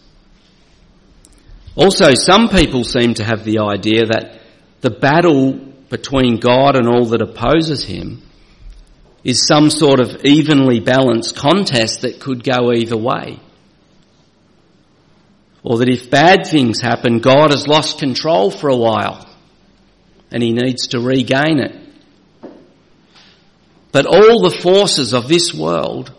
Also, 1.77 2.15
some 2.15 2.49
people 2.49 2.83
seem 2.83 3.13
to 3.13 3.23
have 3.23 3.45
the 3.45 3.59
idea 3.59 4.07
that 4.07 4.41
the 4.81 4.89
battle 4.89 5.53
between 5.91 6.41
God 6.41 6.75
and 6.75 6.89
all 6.89 7.05
that 7.09 7.21
opposes 7.21 7.85
him 7.85 8.23
is 9.23 9.47
some 9.47 9.69
sort 9.69 10.01
of 10.01 10.25
evenly 10.25 10.81
balanced 10.81 11.37
contest 11.37 12.01
that 12.01 12.21
could 12.21 12.43
go 12.43 12.73
either 12.73 12.97
way. 12.97 13.39
Or 15.63 15.77
that 15.81 15.91
if 15.91 16.09
bad 16.09 16.47
things 16.47 16.81
happen, 16.81 17.19
God 17.19 17.51
has 17.51 17.69
lost 17.69 17.99
control 17.99 18.51
for 18.51 18.71
a 18.71 18.77
while 18.79 19.29
and 20.31 20.43
he 20.43 20.53
needs 20.53 20.87
to 20.89 21.01
regain 21.01 21.59
it. 21.59 21.77
But 23.93 24.07
all 24.07 24.41
the 24.41 24.59
forces 24.59 25.13
of 25.13 25.29
this 25.29 25.53
world 25.53 26.15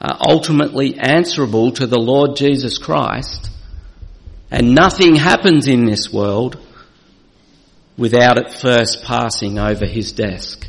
are 0.00 0.16
ultimately 0.20 0.98
answerable 0.98 1.72
to 1.72 1.86
the 1.86 1.98
Lord 1.98 2.36
Jesus 2.36 2.78
Christ 2.78 3.50
and 4.50 4.74
nothing 4.74 5.14
happens 5.16 5.68
in 5.68 5.84
this 5.84 6.12
world 6.12 6.58
without 7.96 8.38
it 8.38 8.52
first 8.52 9.04
passing 9.04 9.58
over 9.58 9.84
his 9.84 10.12
desk. 10.12 10.66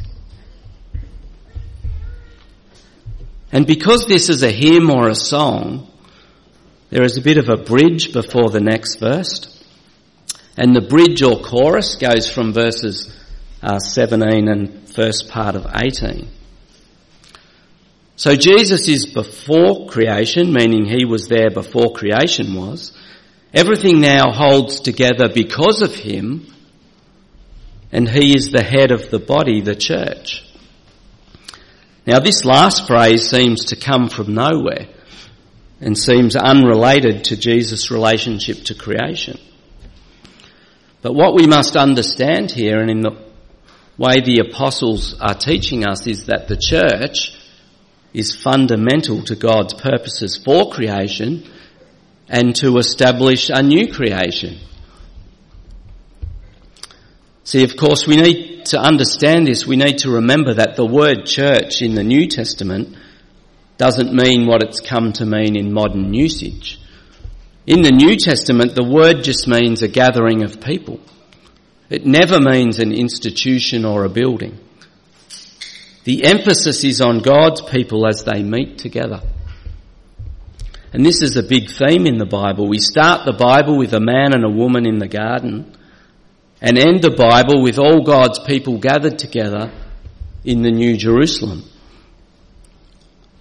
And 3.52 3.66
because 3.66 4.06
this 4.06 4.30
is 4.30 4.44
a 4.44 4.52
hymn 4.52 4.90
or 4.90 5.10
a 5.10 5.16
song, 5.16 5.90
there 6.90 7.04
is 7.04 7.18
a 7.18 7.22
bit 7.22 7.38
of 7.38 7.50
a 7.50 7.58
bridge 7.58 8.14
before 8.14 8.50
the 8.50 8.60
next 8.60 8.98
verse. 8.98 9.56
And 10.58 10.76
the 10.76 10.82
bridge 10.82 11.22
or 11.24 11.40
chorus 11.40 11.96
goes 11.96 12.30
from 12.30 12.52
verses 12.52 13.16
uh, 13.62 13.80
17 13.80 14.48
and 14.48 14.90
first 14.90 15.30
part 15.30 15.56
of 15.56 15.66
18. 15.74 16.28
So 18.20 18.36
Jesus 18.36 18.90
is 18.90 19.06
before 19.06 19.88
creation, 19.88 20.52
meaning 20.52 20.84
he 20.84 21.06
was 21.06 21.30
there 21.30 21.50
before 21.50 21.94
creation 21.94 22.54
was. 22.54 22.92
Everything 23.54 24.02
now 24.02 24.34
holds 24.34 24.82
together 24.82 25.30
because 25.34 25.82
of 25.82 25.96
him, 25.96 26.54
and 27.94 28.10
he 28.10 28.36
is 28.36 28.52
the 28.52 28.62
head 28.62 28.92
of 28.92 29.10
the 29.10 29.20
body, 29.20 29.62
the 29.62 29.74
church. 29.74 30.44
Now 32.06 32.20
this 32.20 32.44
last 32.44 32.88
phrase 32.88 33.30
seems 33.30 33.64
to 33.68 33.78
come 33.78 34.10
from 34.10 34.34
nowhere 34.34 34.90
and 35.80 35.98
seems 35.98 36.36
unrelated 36.36 37.24
to 37.26 37.38
Jesus' 37.38 37.90
relationship 37.90 38.66
to 38.66 38.76
creation. 38.76 39.40
But 41.02 41.16
what 41.16 41.36
we 41.36 41.48
must 41.48 41.78
understand 41.78 42.52
here 42.52 42.82
and 42.82 42.92
in 42.92 43.00
the 43.00 43.18
way 43.98 44.20
the 44.20 44.44
apostles 44.46 45.18
are 45.22 45.36
teaching 45.36 45.88
us 45.88 46.06
is 46.06 46.26
that 46.26 46.50
the 46.50 46.58
church 46.58 47.39
is 48.14 48.36
fundamental 48.36 49.24
to 49.24 49.36
God's 49.36 49.74
purposes 49.74 50.38
for 50.38 50.72
creation 50.72 51.48
and 52.28 52.56
to 52.58 52.78
establish 52.78 53.50
a 53.50 53.62
new 53.62 53.92
creation. 53.92 54.60
See, 57.44 57.64
of 57.64 57.76
course, 57.76 58.06
we 58.06 58.18
need 58.18 58.66
to 58.66 58.80
understand 58.80 59.48
this. 59.48 59.66
We 59.66 59.76
need 59.76 60.00
to 60.00 60.12
remember 60.12 60.54
that 60.54 60.76
the 60.76 60.86
word 60.86 61.26
church 61.26 61.82
in 61.82 61.96
the 61.96 62.04
New 62.04 62.28
Testament 62.28 62.96
doesn't 63.78 64.14
mean 64.14 64.46
what 64.46 64.62
it's 64.62 64.82
come 64.82 65.14
to 65.14 65.26
mean 65.26 65.56
in 65.56 65.74
modern 65.74 66.14
usage. 66.14 66.80
In 67.66 67.82
the 67.82 67.92
New 67.92 68.18
Testament, 68.18 68.76
the 68.76 68.84
word 68.84 69.24
just 69.24 69.48
means 69.48 69.82
a 69.82 69.88
gathering 69.88 70.44
of 70.44 70.62
people. 70.62 71.00
It 71.90 72.06
never 72.06 72.40
means 72.40 72.80
an 72.80 72.92
institution 72.92 73.86
or 73.86 74.04
a 74.04 74.10
building. 74.10 74.60
The 76.04 76.26
emphasis 76.26 76.84
is 76.84 77.02
on 77.02 77.20
God's 77.20 77.62
people 77.62 78.08
as 78.08 78.24
they 78.24 78.42
meet 78.42 78.78
together. 78.78 79.22
And 80.92 81.06
this 81.06 81.22
is 81.22 81.36
a 81.36 81.44
big 81.44 81.70
theme 81.70 82.08
in 82.08 82.18
the 82.18 82.26
Bible. 82.26 82.68
We 82.68 82.80
start 82.80 83.26
the 83.26 83.34
Bible 83.34 83.78
with 83.78 83.94
a 83.94 84.00
man 84.00 84.34
and 84.34 84.44
a 84.44 84.50
woman 84.50 84.88
in 84.88 84.98
the 84.98 85.08
garden 85.08 85.76
and 86.62 86.78
end 86.78 87.02
the 87.02 87.12
Bible 87.12 87.62
with 87.62 87.78
all 87.78 88.04
God's 88.04 88.40
people 88.40 88.80
gathered 88.80 89.20
together 89.20 89.72
in 90.44 90.62
the 90.62 90.72
New 90.72 90.98
Jerusalem. 90.98 91.64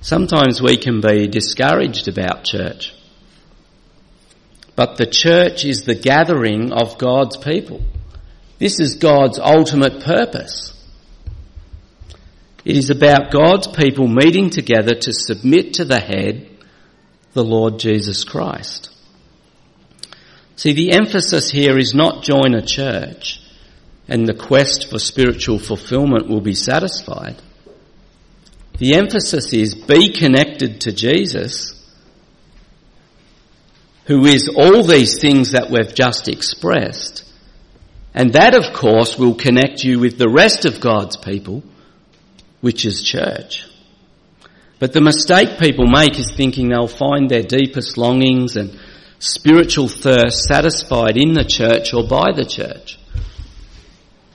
Sometimes 0.01 0.63
we 0.63 0.77
can 0.77 1.01
be 1.01 1.27
discouraged 1.27 2.07
about 2.07 2.45
church. 2.45 2.95
But 4.77 4.97
the 4.97 5.07
church 5.07 5.65
is 5.65 5.83
the 5.83 5.97
gathering 5.97 6.73
of 6.73 6.99
God's 6.99 7.37
people. 7.37 7.83
This 8.59 8.79
is 8.79 8.97
God's 8.97 9.39
ultimate 9.39 10.05
purpose. 10.05 10.73
It 12.69 12.77
is 12.77 12.91
about 12.91 13.31
God's 13.31 13.67
people 13.67 14.07
meeting 14.07 14.51
together 14.51 14.95
to 14.95 15.11
submit 15.11 15.73
to 15.75 15.87
the 15.87 15.99
head 15.99 16.51
the 17.33 17.43
Lord 17.43 17.79
Jesus 17.79 18.25
Christ. 18.25 18.91
See, 20.57 20.75
the 20.75 20.93
emphasis 20.93 21.51
here 21.51 21.79
is 21.79 21.95
not 21.95 22.25
join 22.25 22.55
a 22.55 22.61
church 22.61 23.41
and 24.07 24.27
the 24.27 24.35
quest 24.35 24.91
for 24.91 24.99
spiritual 24.99 25.59
fulfillment 25.59 26.29
will 26.29 26.43
be 26.43 26.53
satisfied. 26.53 27.41
The 28.77 28.97
emphasis 28.97 29.55
is 29.55 29.75
be 29.75 30.13
connected 30.13 30.83
to 30.83 30.93
Jesus, 30.93 31.73
who 34.05 34.27
is 34.27 34.51
all 34.55 34.83
these 34.83 35.19
things 35.19 35.53
that 35.53 35.71
we've 35.71 35.95
just 35.95 36.29
expressed. 36.29 37.25
And 38.13 38.35
that, 38.35 38.55
of 38.55 38.75
course, 38.75 39.19
will 39.19 39.37
connect 39.37 39.85
you 39.85 40.01
with 40.01 40.19
the 40.19 40.29
rest 40.29 40.67
of 40.67 40.83
God's 40.83 41.17
people, 41.17 41.63
which 42.61 42.85
is 42.85 43.03
church. 43.03 43.67
But 44.79 44.93
the 44.93 45.01
mistake 45.01 45.59
people 45.59 45.87
make 45.87 46.19
is 46.19 46.31
thinking 46.37 46.69
they'll 46.69 46.87
find 46.87 47.29
their 47.29 47.43
deepest 47.43 47.99
longings 47.99 48.57
and 48.57 48.79
spiritual 49.19 49.89
thirst 49.89 50.45
satisfied 50.45 51.17
in 51.17 51.33
the 51.33 51.45
church 51.45 51.93
or 51.93 52.07
by 52.07 52.33
the 52.33 52.45
church. 52.45 52.99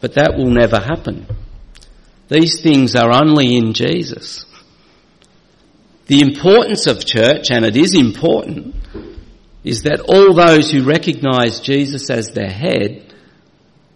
But 0.01 0.15
that 0.15 0.36
will 0.38 0.51
never 0.51 0.79
happen. 0.79 1.25
These 2.27 2.62
things 2.62 2.95
are 2.95 3.12
only 3.13 3.55
in 3.55 3.73
Jesus. 3.73 4.45
The 6.07 6.19
importance 6.19 6.88
of 6.88 7.05
church, 7.05 7.49
and 7.49 7.63
it 7.63 7.77
is 7.77 7.95
important, 7.95 8.75
is 9.63 9.83
that 9.83 10.01
all 10.01 10.33
those 10.33 10.69
who 10.69 10.83
recognise 10.83 11.62
Jesus 11.62 12.09
as 12.09 12.31
their 12.31 12.49
head 12.49 13.13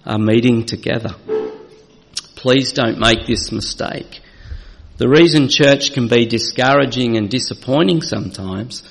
are 0.05 0.17
meeting 0.17 0.65
together. 0.65 1.15
Please 2.37 2.71
don't 2.71 2.99
make 2.99 3.25
this 3.25 3.51
mistake. 3.51 4.21
The 4.97 5.09
reason 5.09 5.49
church 5.49 5.91
can 5.91 6.07
be 6.07 6.27
discouraging 6.27 7.17
and 7.17 7.29
disappointing 7.31 8.03
sometimes 8.03 8.83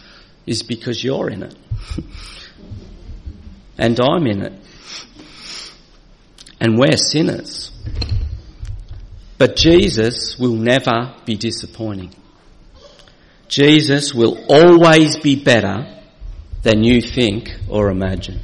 is 0.46 0.64
because 0.64 1.02
you're 1.02 1.30
in 1.30 1.44
it. 1.44 1.54
and 3.78 4.00
I'm 4.00 4.26
in 4.26 4.42
it. 4.42 4.52
and 6.60 6.76
we're 6.76 6.96
sinners. 6.96 7.70
But 9.38 9.54
Jesus 9.54 10.36
will 10.38 10.56
never 10.56 11.14
be 11.24 11.36
disappointing. 11.36 12.14
Jesus 13.46 14.12
will 14.12 14.44
always 14.48 15.18
be 15.18 15.36
better 15.36 16.02
than 16.62 16.82
you 16.82 17.00
think 17.00 17.50
or 17.68 17.90
imagine. 17.90 18.40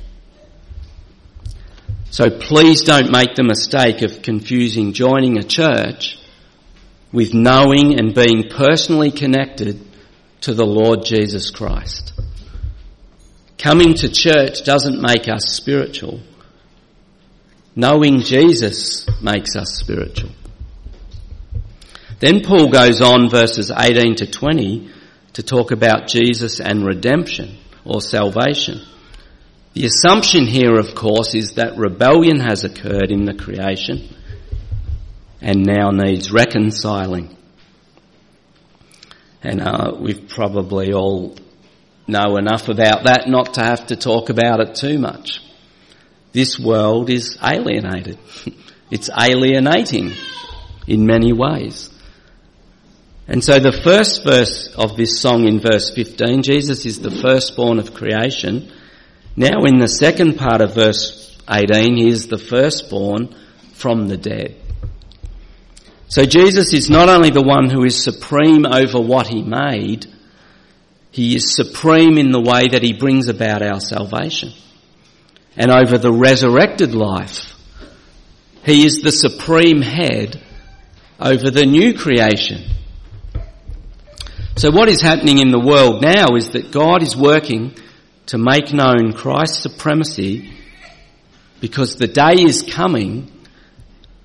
So 2.12 2.28
please 2.28 2.82
don't 2.82 3.10
make 3.10 3.36
the 3.36 3.42
mistake 3.42 4.02
of 4.02 4.20
confusing 4.20 4.92
joining 4.92 5.38
a 5.38 5.42
church 5.42 6.18
with 7.10 7.32
knowing 7.32 7.98
and 7.98 8.14
being 8.14 8.50
personally 8.50 9.10
connected 9.10 9.80
to 10.42 10.52
the 10.52 10.66
Lord 10.66 11.06
Jesus 11.06 11.48
Christ. 11.48 12.12
Coming 13.56 13.94
to 13.94 14.10
church 14.10 14.62
doesn't 14.62 15.00
make 15.00 15.26
us 15.26 15.56
spiritual. 15.56 16.20
Knowing 17.74 18.20
Jesus 18.20 19.08
makes 19.22 19.56
us 19.56 19.74
spiritual. 19.76 20.32
Then 22.20 22.42
Paul 22.42 22.68
goes 22.68 23.00
on 23.00 23.30
verses 23.30 23.72
18 23.74 24.16
to 24.16 24.30
20 24.30 24.90
to 25.32 25.42
talk 25.42 25.70
about 25.70 26.08
Jesus 26.08 26.60
and 26.60 26.84
redemption 26.84 27.56
or 27.86 28.02
salvation. 28.02 28.82
The 29.74 29.86
assumption 29.86 30.46
here, 30.46 30.78
of 30.78 30.94
course, 30.94 31.34
is 31.34 31.52
that 31.54 31.78
rebellion 31.78 32.40
has 32.40 32.64
occurred 32.64 33.10
in 33.10 33.24
the 33.24 33.34
creation 33.34 34.14
and 35.40 35.64
now 35.64 35.90
needs 35.90 36.30
reconciling. 36.30 37.34
And 39.42 39.62
uh, 39.62 39.92
we've 39.98 40.28
probably 40.28 40.92
all 40.92 41.36
know 42.06 42.36
enough 42.36 42.68
about 42.68 43.04
that 43.04 43.24
not 43.28 43.54
to 43.54 43.62
have 43.62 43.86
to 43.86 43.96
talk 43.96 44.28
about 44.28 44.60
it 44.60 44.74
too 44.74 44.98
much. 44.98 45.40
This 46.32 46.58
world 46.58 47.08
is 47.08 47.38
alienated. 47.42 48.18
it's 48.90 49.08
alienating 49.10 50.12
in 50.86 51.06
many 51.06 51.32
ways. 51.32 51.88
And 53.26 53.42
so 53.42 53.58
the 53.58 53.72
first 53.72 54.24
verse 54.24 54.68
of 54.76 54.96
this 54.96 55.20
song 55.20 55.46
in 55.46 55.60
verse 55.60 55.90
15, 55.94 56.42
Jesus 56.42 56.84
is 56.84 57.00
the 57.00 57.10
firstborn 57.10 57.78
of 57.78 57.94
creation. 57.94 58.70
Now 59.36 59.64
in 59.64 59.78
the 59.78 59.88
second 59.88 60.36
part 60.36 60.60
of 60.60 60.74
verse 60.74 61.38
18, 61.48 61.96
he 61.96 62.08
is 62.08 62.26
the 62.26 62.38
firstborn 62.38 63.34
from 63.72 64.08
the 64.08 64.16
dead. 64.16 64.56
So 66.08 66.26
Jesus 66.26 66.74
is 66.74 66.90
not 66.90 67.08
only 67.08 67.30
the 67.30 67.42
one 67.42 67.70
who 67.70 67.84
is 67.84 68.04
supreme 68.04 68.66
over 68.66 69.00
what 69.00 69.26
he 69.26 69.42
made, 69.42 70.06
he 71.10 71.34
is 71.34 71.54
supreme 71.54 72.18
in 72.18 72.32
the 72.32 72.40
way 72.40 72.68
that 72.68 72.82
he 72.82 72.92
brings 72.92 73.28
about 73.28 73.62
our 73.62 73.80
salvation. 73.80 74.52
And 75.56 75.70
over 75.70 75.98
the 75.98 76.12
resurrected 76.12 76.94
life, 76.94 77.54
he 78.64 78.84
is 78.84 79.02
the 79.02 79.12
supreme 79.12 79.82
head 79.82 80.40
over 81.18 81.50
the 81.50 81.66
new 81.66 81.94
creation. 81.94 82.62
So 84.56 84.70
what 84.70 84.88
is 84.88 85.00
happening 85.00 85.38
in 85.38 85.50
the 85.50 85.58
world 85.58 86.02
now 86.02 86.36
is 86.36 86.50
that 86.50 86.70
God 86.70 87.02
is 87.02 87.16
working 87.16 87.74
to 88.32 88.38
make 88.38 88.72
known 88.72 89.12
Christ's 89.12 89.62
supremacy 89.62 90.50
because 91.60 91.96
the 91.96 92.06
day 92.06 92.36
is 92.42 92.62
coming 92.62 93.30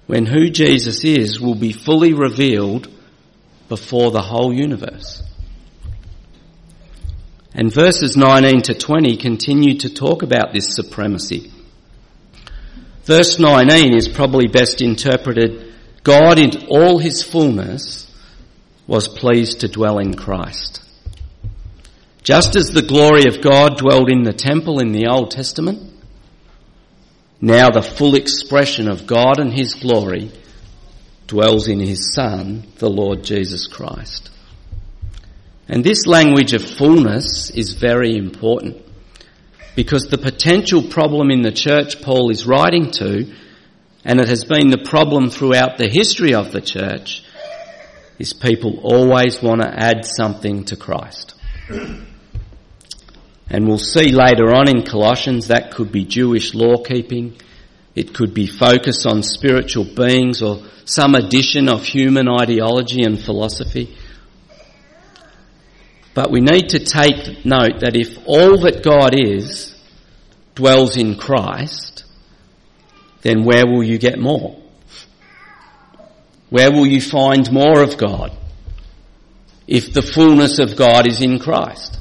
when 0.06 0.26
who 0.26 0.50
Jesus 0.50 1.04
is 1.04 1.42
will 1.42 1.56
be 1.56 1.74
fully 1.74 2.14
revealed 2.14 2.88
before 3.68 4.12
the 4.12 4.22
whole 4.22 4.54
universe. 4.54 5.22
And 7.54 7.70
verses 7.70 8.16
19 8.16 8.62
to 8.62 8.76
20 8.76 9.18
continue 9.18 9.78
to 9.80 9.94
talk 9.94 10.24
about 10.24 10.54
this 10.54 10.74
supremacy. 10.74 11.52
Verse 13.04 13.38
19 13.40 13.94
is 13.94 14.08
probably 14.08 14.48
best 14.48 14.82
interpreted, 14.82 15.74
God 16.04 16.40
in 16.40 16.68
all 16.70 16.98
his 16.98 17.24
fullness 17.24 18.10
was 18.88 19.10
pleased 19.10 19.60
to 19.60 19.68
dwell 19.68 20.00
in 20.00 20.14
Christ. 20.14 20.87
Just 22.28 22.58
as 22.58 22.72
the 22.72 22.82
glory 22.82 23.24
of 23.30 23.42
God 23.42 23.78
dwelled 23.78 24.12
in 24.12 24.24
the 24.24 24.34
temple 24.34 24.82
in 24.82 24.92
the 24.92 25.08
Old 25.08 25.32
Testament, 25.32 25.94
now 27.40 27.70
the 27.70 27.82
full 27.82 28.16
expression 28.16 28.90
of 28.90 29.08
God 29.08 29.40
and 29.40 29.54
His 29.54 29.76
glory 29.76 30.34
dwells 31.28 31.70
in 31.70 31.80
His 31.80 32.14
Son, 32.14 32.68
the 32.80 32.90
Lord 32.90 33.24
Jesus 33.24 33.66
Christ. 33.66 34.30
And 35.70 35.86
this 35.86 36.06
language 36.06 36.52
of 36.52 36.70
fullness 36.70 37.50
is 37.50 37.76
very 37.76 38.18
important 38.18 38.86
because 39.78 40.08
the 40.08 40.18
potential 40.18 40.84
problem 40.84 41.32
in 41.32 41.44
the 41.44 41.54
church 41.54 42.02
Paul 42.02 42.30
is 42.30 42.46
writing 42.46 42.92
to, 43.00 43.34
and 44.04 44.20
it 44.20 44.28
has 44.28 44.44
been 44.44 44.70
the 44.70 44.84
problem 44.84 45.30
throughout 45.30 45.78
the 45.78 45.88
history 45.88 46.34
of 46.34 46.52
the 46.52 46.60
church, 46.60 47.24
is 48.20 48.34
people 48.34 48.82
always 48.84 49.42
want 49.42 49.62
to 49.62 49.74
add 49.74 50.04
something 50.04 50.66
to 50.66 50.76
Christ. 50.76 51.34
And 53.50 53.68
we'll 53.68 53.78
see 53.78 54.12
later 54.12 54.54
on 54.54 54.68
in 54.70 54.84
Colossians 54.84 55.48
that 55.48 55.72
could 55.72 55.92
be 55.92 56.04
Jewish 56.04 56.54
law 56.54 56.84
keeping, 56.84 57.38
it 57.96 58.14
could 58.14 58.34
be 58.34 58.46
focus 58.46 59.06
on 59.06 59.24
spiritual 59.24 59.86
beings 59.86 60.42
or 60.42 60.62
some 60.86 61.16
addition 61.16 61.68
of 61.70 61.84
human 61.84 62.28
ideology 62.28 63.04
and 63.04 63.20
philosophy. 63.20 63.96
But 66.14 66.32
we 66.32 66.42
need 66.42 66.70
to 66.70 66.80
take 66.80 67.46
note 67.46 67.80
that 67.82 67.96
if 67.96 68.18
all 68.26 68.58
that 68.62 68.84
God 68.84 69.14
is 69.14 69.76
dwells 70.56 70.98
in 70.98 71.16
Christ, 71.16 72.06
then 73.22 73.44
where 73.44 73.66
will 73.66 73.84
you 73.84 73.98
get 73.98 74.20
more? 74.20 74.60
Where 76.50 76.72
will 76.72 76.88
you 76.88 77.02
find 77.02 77.52
more 77.52 77.82
of 77.82 77.98
God? 77.98 78.32
If 79.68 79.94
the 79.94 80.02
fullness 80.02 80.60
of 80.60 80.76
God 80.76 81.08
is 81.08 81.22
in 81.22 81.40
Christ. 81.40 81.97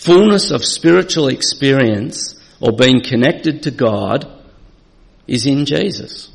Fullness 0.00 0.50
of 0.50 0.64
spiritual 0.64 1.28
experience 1.28 2.34
or 2.58 2.72
being 2.72 3.02
connected 3.02 3.64
to 3.64 3.70
God 3.70 4.26
is 5.26 5.44
in 5.44 5.66
Jesus. 5.66 6.30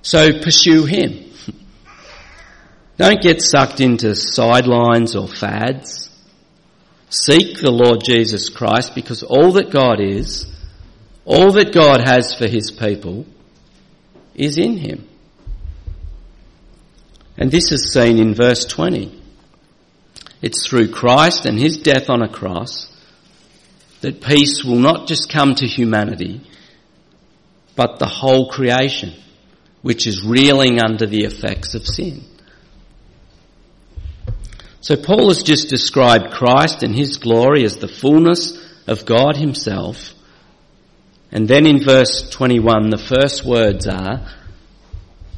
So 0.00 0.40
pursue 0.40 0.86
Him. 0.86 1.30
Don't 2.96 3.20
get 3.20 3.42
sucked 3.42 3.80
into 3.82 4.16
sidelines 4.16 5.14
or 5.14 5.28
fads. 5.28 6.08
Seek 7.10 7.58
the 7.60 7.70
Lord 7.70 8.02
Jesus 8.02 8.48
Christ 8.48 8.94
because 8.94 9.22
all 9.22 9.52
that 9.52 9.70
God 9.70 10.00
is, 10.00 10.50
all 11.26 11.52
that 11.52 11.74
God 11.74 12.00
has 12.00 12.34
for 12.34 12.48
His 12.48 12.70
people 12.70 13.26
is 14.34 14.56
in 14.56 14.78
Him. 14.78 15.06
And 17.36 17.50
this 17.50 17.72
is 17.72 17.92
seen 17.92 18.18
in 18.18 18.34
verse 18.34 18.64
20. 18.64 19.17
It's 20.40 20.66
through 20.66 20.92
Christ 20.92 21.46
and 21.46 21.58
his 21.58 21.78
death 21.78 22.08
on 22.08 22.22
a 22.22 22.28
cross 22.28 22.92
that 24.00 24.22
peace 24.22 24.64
will 24.64 24.78
not 24.78 25.08
just 25.08 25.28
come 25.28 25.54
to 25.56 25.66
humanity, 25.66 26.40
but 27.74 27.98
the 27.98 28.06
whole 28.06 28.48
creation, 28.48 29.14
which 29.82 30.06
is 30.06 30.24
reeling 30.24 30.80
under 30.80 31.06
the 31.06 31.24
effects 31.24 31.74
of 31.74 31.86
sin. 31.86 32.22
So 34.80 34.96
Paul 34.96 35.28
has 35.28 35.42
just 35.42 35.68
described 35.68 36.32
Christ 36.32 36.82
and 36.82 36.94
his 36.94 37.18
glory 37.18 37.64
as 37.64 37.76
the 37.76 37.88
fullness 37.88 38.56
of 38.86 39.04
God 39.04 39.36
himself. 39.36 40.14
And 41.32 41.48
then 41.48 41.66
in 41.66 41.82
verse 41.82 42.30
21, 42.30 42.90
the 42.90 42.98
first 42.98 43.44
words 43.44 43.86
are, 43.86 44.26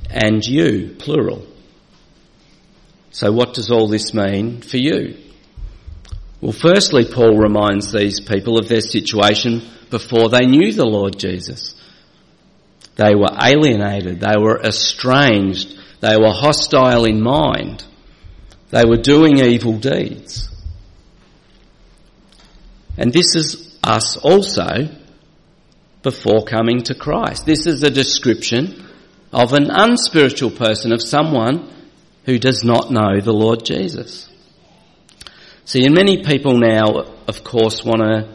and 0.08 0.44
you, 0.44 0.94
plural. 0.98 1.46
So 3.10 3.32
what 3.32 3.54
does 3.54 3.70
all 3.70 3.88
this 3.88 4.14
mean 4.14 4.62
for 4.62 4.76
you? 4.76 5.16
Well, 6.40 6.52
firstly, 6.52 7.04
Paul 7.04 7.36
reminds 7.36 7.92
these 7.92 8.20
people 8.20 8.58
of 8.58 8.68
their 8.68 8.80
situation 8.80 9.62
before 9.90 10.28
they 10.30 10.46
knew 10.46 10.72
the 10.72 10.86
Lord 10.86 11.18
Jesus. 11.18 11.74
They 12.96 13.14
were 13.14 13.36
alienated, 13.42 14.20
they 14.20 14.36
were 14.38 14.60
estranged, 14.60 15.74
they 16.00 16.16
were 16.16 16.32
hostile 16.32 17.04
in 17.04 17.20
mind, 17.20 17.84
they 18.70 18.84
were 18.84 18.96
doing 18.96 19.38
evil 19.38 19.78
deeds. 19.78 20.48
And 22.96 23.12
this 23.12 23.34
is 23.34 23.78
us 23.82 24.16
also 24.18 24.88
before 26.02 26.44
coming 26.44 26.82
to 26.84 26.94
Christ. 26.94 27.46
This 27.46 27.66
is 27.66 27.82
a 27.82 27.90
description 27.90 28.86
of 29.32 29.52
an 29.52 29.70
unspiritual 29.70 30.50
person, 30.50 30.92
of 30.92 31.02
someone 31.02 31.68
who 32.24 32.38
does 32.38 32.62
not 32.64 32.90
know 32.90 33.20
the 33.20 33.32
Lord 33.32 33.64
Jesus. 33.64 34.28
See, 35.64 35.84
and 35.84 35.94
many 35.94 36.24
people 36.24 36.58
now, 36.58 36.86
of 37.28 37.44
course, 37.44 37.84
want 37.84 38.00
to 38.00 38.28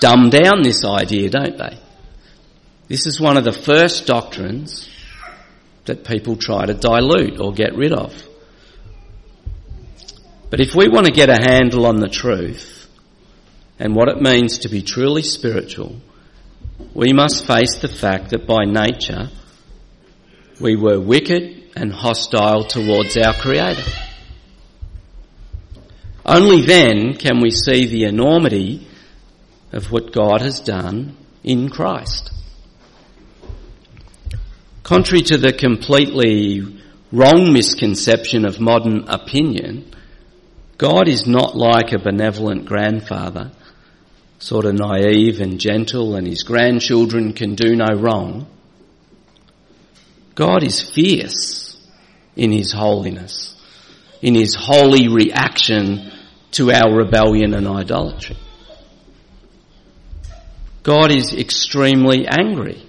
dumb 0.00 0.30
down 0.30 0.62
this 0.62 0.84
idea, 0.84 1.30
don't 1.30 1.56
they? 1.56 1.78
This 2.88 3.06
is 3.06 3.20
one 3.20 3.36
of 3.36 3.44
the 3.44 3.52
first 3.52 4.06
doctrines 4.06 4.90
that 5.84 6.04
people 6.04 6.36
try 6.36 6.66
to 6.66 6.74
dilute 6.74 7.40
or 7.40 7.52
get 7.52 7.76
rid 7.76 7.92
of. 7.92 8.12
But 10.50 10.60
if 10.60 10.74
we 10.74 10.88
want 10.88 11.06
to 11.06 11.12
get 11.12 11.28
a 11.28 11.40
handle 11.40 11.86
on 11.86 12.00
the 12.00 12.08
truth, 12.08 12.88
and 13.78 13.94
what 13.94 14.08
it 14.08 14.20
means 14.20 14.58
to 14.58 14.68
be 14.68 14.82
truly 14.82 15.22
spiritual, 15.22 16.00
we 16.92 17.12
must 17.12 17.46
face 17.46 17.76
the 17.76 17.88
fact 17.88 18.30
that 18.30 18.46
by 18.46 18.64
nature 18.64 19.30
we 20.60 20.76
were 20.76 21.00
wicked 21.00 21.59
and 21.76 21.92
hostile 21.92 22.64
towards 22.64 23.16
our 23.16 23.34
Creator. 23.34 23.84
Only 26.24 26.62
then 26.62 27.14
can 27.14 27.40
we 27.40 27.50
see 27.50 27.86
the 27.86 28.04
enormity 28.04 28.86
of 29.72 29.90
what 29.90 30.12
God 30.12 30.40
has 30.40 30.60
done 30.60 31.16
in 31.42 31.68
Christ. 31.68 32.32
Contrary 34.82 35.22
to 35.22 35.38
the 35.38 35.52
completely 35.52 36.80
wrong 37.12 37.52
misconception 37.52 38.44
of 38.44 38.60
modern 38.60 39.08
opinion, 39.08 39.94
God 40.78 41.08
is 41.08 41.26
not 41.26 41.56
like 41.56 41.92
a 41.92 41.98
benevolent 41.98 42.66
grandfather, 42.66 43.52
sort 44.38 44.64
of 44.64 44.74
naive 44.74 45.40
and 45.40 45.60
gentle 45.60 46.16
and 46.16 46.26
his 46.26 46.42
grandchildren 46.42 47.32
can 47.32 47.54
do 47.54 47.76
no 47.76 47.94
wrong. 47.94 48.46
God 50.40 50.64
is 50.64 50.80
fierce 50.80 51.76
in 52.34 52.50
his 52.50 52.72
holiness, 52.72 53.54
in 54.22 54.34
his 54.34 54.54
holy 54.58 55.06
reaction 55.06 56.10
to 56.52 56.72
our 56.72 56.90
rebellion 56.90 57.52
and 57.52 57.68
idolatry. 57.68 58.38
God 60.82 61.10
is 61.10 61.34
extremely 61.34 62.26
angry 62.26 62.82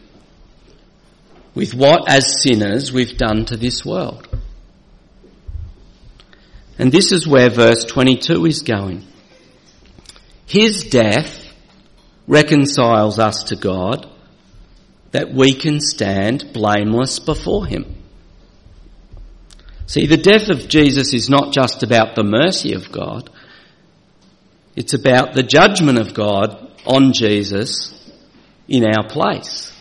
with 1.54 1.74
what, 1.74 2.08
as 2.08 2.42
sinners, 2.42 2.94
we've 2.94 3.18
done 3.18 3.44
to 3.48 3.58
this 3.58 3.84
world. 3.86 4.30
And 6.80 6.90
this 6.90 7.12
is 7.12 7.28
where 7.28 7.50
verse 7.50 7.84
22 7.84 8.46
is 8.46 8.62
going. 8.62 9.06
His 10.46 10.86
death 10.86 11.54
reconciles 12.28 13.20
us 13.20 13.44
to 13.44 13.58
God 13.58 14.11
that 15.12 15.34
we 15.34 15.54
can 15.54 15.80
stand 15.80 16.52
blameless 16.54 17.20
before 17.20 17.66
Him. 17.66 17.96
See, 19.86 20.06
the 20.06 20.18
death 20.18 20.50
of 20.50 20.70
Jesus 20.70 21.14
is 21.14 21.30
not 21.30 21.52
just 21.54 21.84
about 21.84 22.16
the 22.16 22.24
mercy 22.24 22.74
of 22.74 22.92
God, 22.92 23.30
it's 24.76 24.94
about 24.94 25.34
the 25.34 25.44
judgment 25.44 25.98
of 25.98 26.14
God 26.14 26.72
on 26.86 27.12
Jesus 27.12 27.94
in 28.68 28.86
our 28.86 29.08
place. 29.08 29.76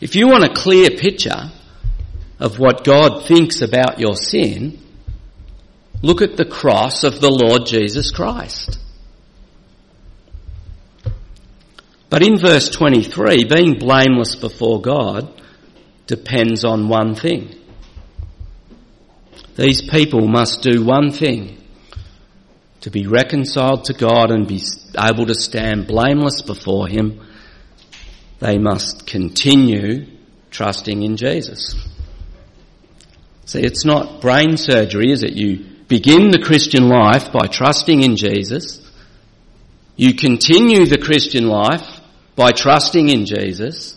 If 0.00 0.16
you 0.16 0.26
want 0.26 0.44
a 0.44 0.52
clear 0.52 0.90
picture 0.90 1.50
of 2.40 2.58
what 2.58 2.84
God 2.84 3.24
thinks 3.24 3.62
about 3.62 4.00
your 4.00 4.16
sin, 4.16 4.80
look 6.02 6.20
at 6.20 6.36
the 6.36 6.44
cross 6.44 7.04
of 7.04 7.20
the 7.20 7.30
Lord 7.30 7.66
Jesus 7.66 8.10
Christ. 8.10 8.78
But 12.10 12.22
in 12.22 12.38
verse 12.38 12.68
23, 12.70 13.44
being 13.44 13.78
blameless 13.78 14.36
before 14.36 14.80
God 14.80 15.42
depends 16.06 16.64
on 16.64 16.88
one 16.88 17.14
thing. 17.14 17.54
These 19.56 19.82
people 19.88 20.26
must 20.26 20.62
do 20.62 20.84
one 20.84 21.10
thing 21.10 21.64
to 22.84 22.90
be 22.90 23.06
reconciled 23.06 23.84
to 23.84 23.94
God 23.94 24.30
and 24.30 24.46
be 24.46 24.60
able 24.98 25.24
to 25.24 25.34
stand 25.34 25.86
blameless 25.86 26.42
before 26.42 26.86
Him, 26.86 27.18
they 28.40 28.58
must 28.58 29.06
continue 29.06 30.06
trusting 30.50 31.02
in 31.02 31.16
Jesus. 31.16 31.74
See, 33.46 33.60
it's 33.60 33.86
not 33.86 34.20
brain 34.20 34.58
surgery, 34.58 35.12
is 35.12 35.22
it? 35.22 35.32
You 35.32 35.64
begin 35.88 36.30
the 36.30 36.42
Christian 36.44 36.86
life 36.90 37.32
by 37.32 37.46
trusting 37.46 38.02
in 38.02 38.16
Jesus. 38.16 38.86
You 39.96 40.12
continue 40.12 40.84
the 40.84 40.98
Christian 40.98 41.48
life 41.48 41.93
by 42.36 42.52
trusting 42.52 43.08
in 43.08 43.26
Jesus. 43.26 43.96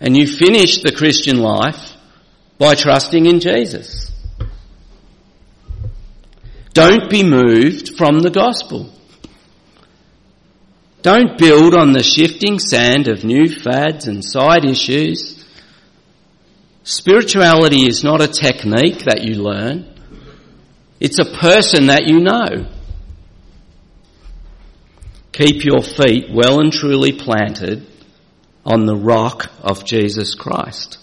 And 0.00 0.16
you 0.16 0.26
finish 0.26 0.82
the 0.82 0.92
Christian 0.92 1.38
life 1.38 1.92
by 2.58 2.74
trusting 2.74 3.26
in 3.26 3.40
Jesus. 3.40 4.12
Don't 6.72 7.10
be 7.10 7.24
moved 7.24 7.96
from 7.96 8.20
the 8.20 8.30
gospel. 8.30 8.92
Don't 11.02 11.38
build 11.38 11.74
on 11.74 11.92
the 11.92 12.02
shifting 12.02 12.58
sand 12.58 13.08
of 13.08 13.24
new 13.24 13.48
fads 13.48 14.06
and 14.06 14.24
side 14.24 14.64
issues. 14.64 15.44
Spirituality 16.84 17.86
is 17.86 18.04
not 18.04 18.20
a 18.20 18.28
technique 18.28 19.04
that 19.04 19.22
you 19.22 19.42
learn. 19.42 19.86
It's 21.00 21.18
a 21.18 21.24
person 21.24 21.86
that 21.86 22.06
you 22.06 22.20
know. 22.20 22.66
Keep 25.38 25.64
your 25.64 25.82
feet 25.82 26.30
well 26.32 26.58
and 26.58 26.72
truly 26.72 27.12
planted 27.12 27.86
on 28.66 28.86
the 28.86 28.96
rock 28.96 29.52
of 29.60 29.84
Jesus 29.84 30.34
Christ. 30.34 30.98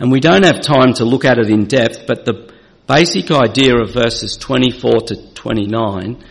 And 0.00 0.10
we 0.10 0.18
don't 0.18 0.42
have 0.42 0.62
time 0.62 0.94
to 0.94 1.04
look 1.04 1.24
at 1.24 1.38
it 1.38 1.48
in 1.48 1.66
depth, 1.66 2.08
but 2.08 2.24
the 2.24 2.52
basic 2.88 3.30
idea 3.30 3.76
of 3.76 3.92
verses 3.92 4.36
24 4.36 5.00
to 5.02 5.32
29 5.34 6.24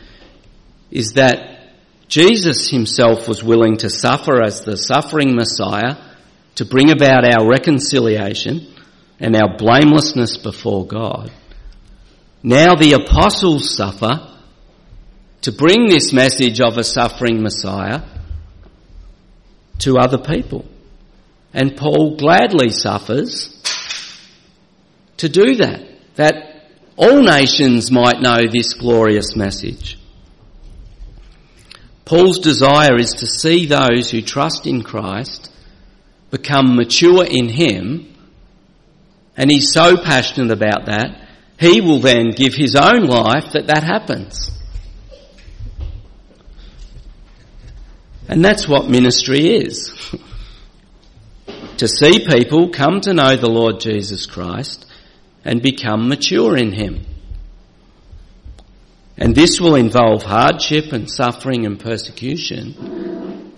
is 0.92 1.14
that 1.14 1.70
Jesus 2.10 2.70
himself 2.70 3.30
was 3.30 3.42
willing 3.42 3.78
to 3.78 3.90
suffer 3.90 4.44
as 4.44 4.60
the 4.60 4.76
suffering 4.76 5.38
Messiah 5.38 5.96
to 6.56 6.66
bring 6.66 6.92
about 6.92 7.24
our 7.24 7.48
reconciliation 7.48 8.76
and 9.22 9.38
our 9.38 9.56
blamelessness 9.56 10.36
before 10.36 10.86
God. 10.86 11.32
Now 12.44 12.76
the 12.76 12.92
apostles 12.92 13.74
suffer 13.74 14.35
to 15.46 15.52
bring 15.52 15.88
this 15.88 16.12
message 16.12 16.60
of 16.60 16.76
a 16.76 16.84
suffering 16.84 17.44
Messiah 17.44 18.02
to 19.78 20.00
other 20.00 20.18
people. 20.18 20.66
And 21.54 21.78
Paul 21.78 22.18
gladly 22.18 22.70
suffers 22.70 23.52
to 25.18 25.30
do 25.30 25.54
that 25.58 25.88
that 26.16 26.34
all 26.98 27.22
nations 27.22 27.92
might 27.92 28.22
know 28.22 28.48
this 28.52 28.74
glorious 28.74 29.36
message. 29.36 30.00
Paul's 32.06 32.40
desire 32.40 32.98
is 32.98 33.12
to 33.12 33.28
see 33.28 33.68
those 33.68 34.10
who 34.10 34.24
trust 34.24 34.66
in 34.66 34.82
Christ 34.82 35.52
become 36.32 36.76
mature 36.76 37.24
in 37.24 37.50
Him, 37.50 38.16
and 39.38 39.52
he's 39.52 39.72
so 39.72 39.96
passionate 39.96 40.52
about 40.52 40.88
that, 40.88 41.30
he 41.60 41.82
will 41.82 42.00
then 42.00 42.32
give 42.32 42.56
his 42.56 42.76
own 42.76 43.06
life 43.06 43.52
that 43.54 43.68
that 43.68 43.84
happens. 43.84 44.50
And 48.28 48.44
that's 48.44 48.68
what 48.68 48.90
ministry 48.90 49.48
is. 49.48 49.94
to 51.78 51.88
see 51.88 52.26
people 52.26 52.70
come 52.70 53.02
to 53.02 53.14
know 53.14 53.36
the 53.36 53.50
Lord 53.50 53.80
Jesus 53.80 54.26
Christ 54.26 54.86
and 55.44 55.62
become 55.62 56.08
mature 56.08 56.58
in 56.58 56.72
Him. 56.72 57.06
And 59.18 59.36
this 59.36 59.62
will 59.62 59.76
involve 59.76 60.24
hardship 60.24 60.92
and 60.92 61.10
suffering 61.10 61.66
and 61.66 61.80
persecution 61.80 63.54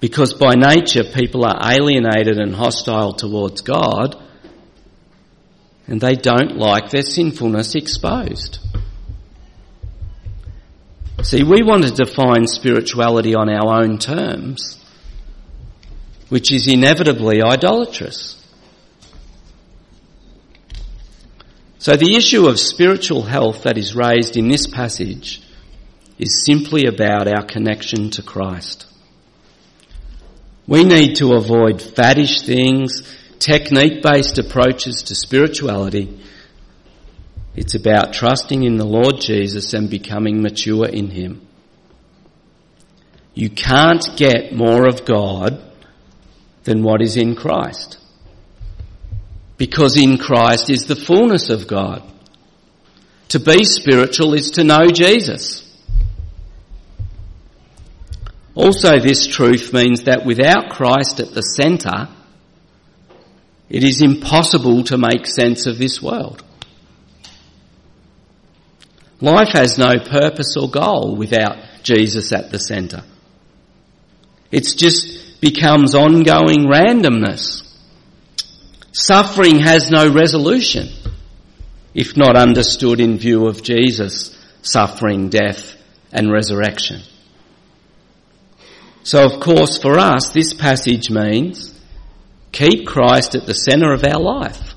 because 0.00 0.34
by 0.34 0.54
nature 0.54 1.04
people 1.04 1.44
are 1.44 1.58
alienated 1.72 2.38
and 2.38 2.54
hostile 2.54 3.12
towards 3.12 3.62
God 3.62 4.20
and 5.86 6.00
they 6.00 6.14
don't 6.14 6.56
like 6.56 6.90
their 6.90 7.02
sinfulness 7.02 7.74
exposed. 7.74 8.58
See, 11.24 11.42
we 11.42 11.62
want 11.62 11.84
to 11.84 11.90
define 11.90 12.46
spirituality 12.46 13.34
on 13.34 13.48
our 13.48 13.82
own 13.82 13.96
terms, 13.98 14.78
which 16.28 16.52
is 16.52 16.68
inevitably 16.68 17.40
idolatrous. 17.42 18.46
So 21.78 21.96
the 21.96 22.14
issue 22.14 22.46
of 22.46 22.60
spiritual 22.60 23.22
health 23.22 23.62
that 23.62 23.78
is 23.78 23.96
raised 23.96 24.36
in 24.36 24.48
this 24.48 24.66
passage 24.66 25.40
is 26.18 26.44
simply 26.44 26.84
about 26.84 27.26
our 27.26 27.44
connection 27.46 28.10
to 28.10 28.22
Christ. 28.22 28.86
We 30.66 30.84
need 30.84 31.16
to 31.16 31.32
avoid 31.32 31.76
faddish 31.76 32.44
things, 32.44 33.02
technique 33.38 34.02
based 34.02 34.36
approaches 34.36 35.04
to 35.04 35.14
spirituality. 35.14 36.20
It's 37.56 37.74
about 37.74 38.12
trusting 38.12 38.64
in 38.64 38.76
the 38.76 38.84
Lord 38.84 39.20
Jesus 39.20 39.74
and 39.74 39.88
becoming 39.88 40.42
mature 40.42 40.86
in 40.86 41.10
Him. 41.10 41.46
You 43.34 43.50
can't 43.50 44.04
get 44.16 44.54
more 44.54 44.86
of 44.86 45.04
God 45.04 45.60
than 46.64 46.82
what 46.82 47.02
is 47.02 47.16
in 47.16 47.34
Christ 47.34 47.98
because 49.56 49.96
in 49.96 50.18
Christ 50.18 50.70
is 50.70 50.86
the 50.86 50.96
fullness 50.96 51.50
of 51.50 51.66
God. 51.66 52.02
To 53.28 53.40
be 53.40 53.64
spiritual 53.64 54.34
is 54.34 54.52
to 54.52 54.64
know 54.64 54.86
Jesus. 54.88 55.60
Also, 58.54 58.98
this 59.00 59.26
truth 59.26 59.72
means 59.72 60.04
that 60.04 60.24
without 60.24 60.70
Christ 60.70 61.18
at 61.18 61.34
the 61.34 61.40
centre, 61.40 62.08
it 63.68 63.82
is 63.82 64.02
impossible 64.02 64.84
to 64.84 64.98
make 64.98 65.26
sense 65.26 65.66
of 65.66 65.78
this 65.78 66.00
world. 66.00 66.44
Life 69.24 69.52
has 69.54 69.78
no 69.78 69.98
purpose 69.98 70.54
or 70.54 70.68
goal 70.68 71.16
without 71.16 71.56
Jesus 71.82 72.30
at 72.30 72.50
the 72.50 72.58
centre. 72.58 73.02
It 74.52 74.64
just 74.76 75.40
becomes 75.40 75.94
ongoing 75.94 76.66
randomness. 76.66 77.62
Suffering 78.92 79.60
has 79.60 79.90
no 79.90 80.12
resolution 80.12 80.90
if 81.94 82.18
not 82.18 82.36
understood 82.36 83.00
in 83.00 83.16
view 83.16 83.46
of 83.46 83.62
Jesus' 83.62 84.38
suffering, 84.60 85.30
death 85.30 85.74
and 86.12 86.30
resurrection. 86.30 87.00
So 89.04 89.24
of 89.24 89.40
course 89.40 89.78
for 89.78 89.98
us 89.98 90.32
this 90.32 90.52
passage 90.52 91.08
means 91.08 91.74
keep 92.52 92.86
Christ 92.86 93.34
at 93.34 93.46
the 93.46 93.54
centre 93.54 93.94
of 93.94 94.04
our 94.04 94.20
life. 94.20 94.73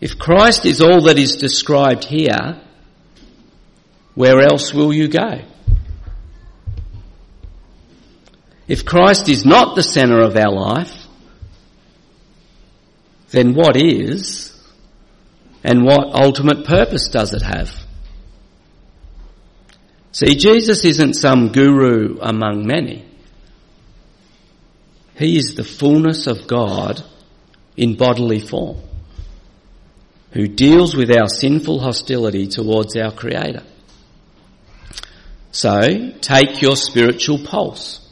If 0.00 0.18
Christ 0.18 0.64
is 0.64 0.80
all 0.80 1.02
that 1.02 1.18
is 1.18 1.36
described 1.36 2.04
here, 2.04 2.60
where 4.14 4.40
else 4.40 4.72
will 4.72 4.92
you 4.92 5.08
go? 5.08 5.42
If 8.66 8.84
Christ 8.84 9.28
is 9.28 9.44
not 9.44 9.74
the 9.74 9.82
centre 9.82 10.20
of 10.20 10.36
our 10.36 10.52
life, 10.52 11.06
then 13.30 13.54
what 13.54 13.76
is 13.76 14.56
and 15.62 15.84
what 15.84 16.14
ultimate 16.14 16.64
purpose 16.64 17.08
does 17.08 17.34
it 17.34 17.42
have? 17.42 17.70
See, 20.12 20.34
Jesus 20.34 20.84
isn't 20.84 21.14
some 21.14 21.52
guru 21.52 22.18
among 22.20 22.66
many. 22.66 23.04
He 25.16 25.36
is 25.36 25.54
the 25.54 25.64
fullness 25.64 26.26
of 26.26 26.46
God 26.46 27.02
in 27.76 27.96
bodily 27.96 28.40
form, 28.40 28.78
who 30.32 30.46
deals 30.46 30.94
with 30.94 31.16
our 31.16 31.28
sinful 31.28 31.80
hostility 31.80 32.46
towards 32.46 32.96
our 32.96 33.12
Creator. 33.12 33.64
So, 35.52 36.12
take 36.20 36.62
your 36.62 36.76
spiritual 36.76 37.40
pulse. 37.44 38.06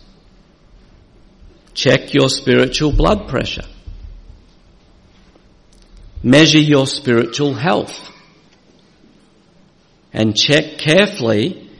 Check 1.74 2.12
your 2.12 2.28
spiritual 2.28 2.92
blood 2.92 3.28
pressure. 3.28 3.66
Measure 6.22 6.58
your 6.58 6.86
spiritual 6.88 7.54
health 7.54 8.10
and 10.12 10.36
check 10.36 10.78
carefully 10.78 11.70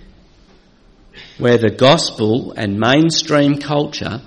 where 1.39 1.59
the 1.59 1.71
gospel 1.71 2.53
and 2.53 2.79
mainstream 2.79 3.59
culture 3.59 4.21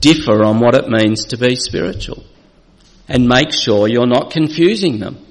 differ 0.00 0.44
on 0.44 0.60
what 0.60 0.74
it 0.74 0.88
means 0.88 1.26
to 1.26 1.38
be 1.38 1.54
spiritual 1.54 2.22
and 3.08 3.26
make 3.26 3.52
sure 3.52 3.88
you're 3.88 4.06
not 4.06 4.30
confusing 4.30 4.98
them. 4.98 5.24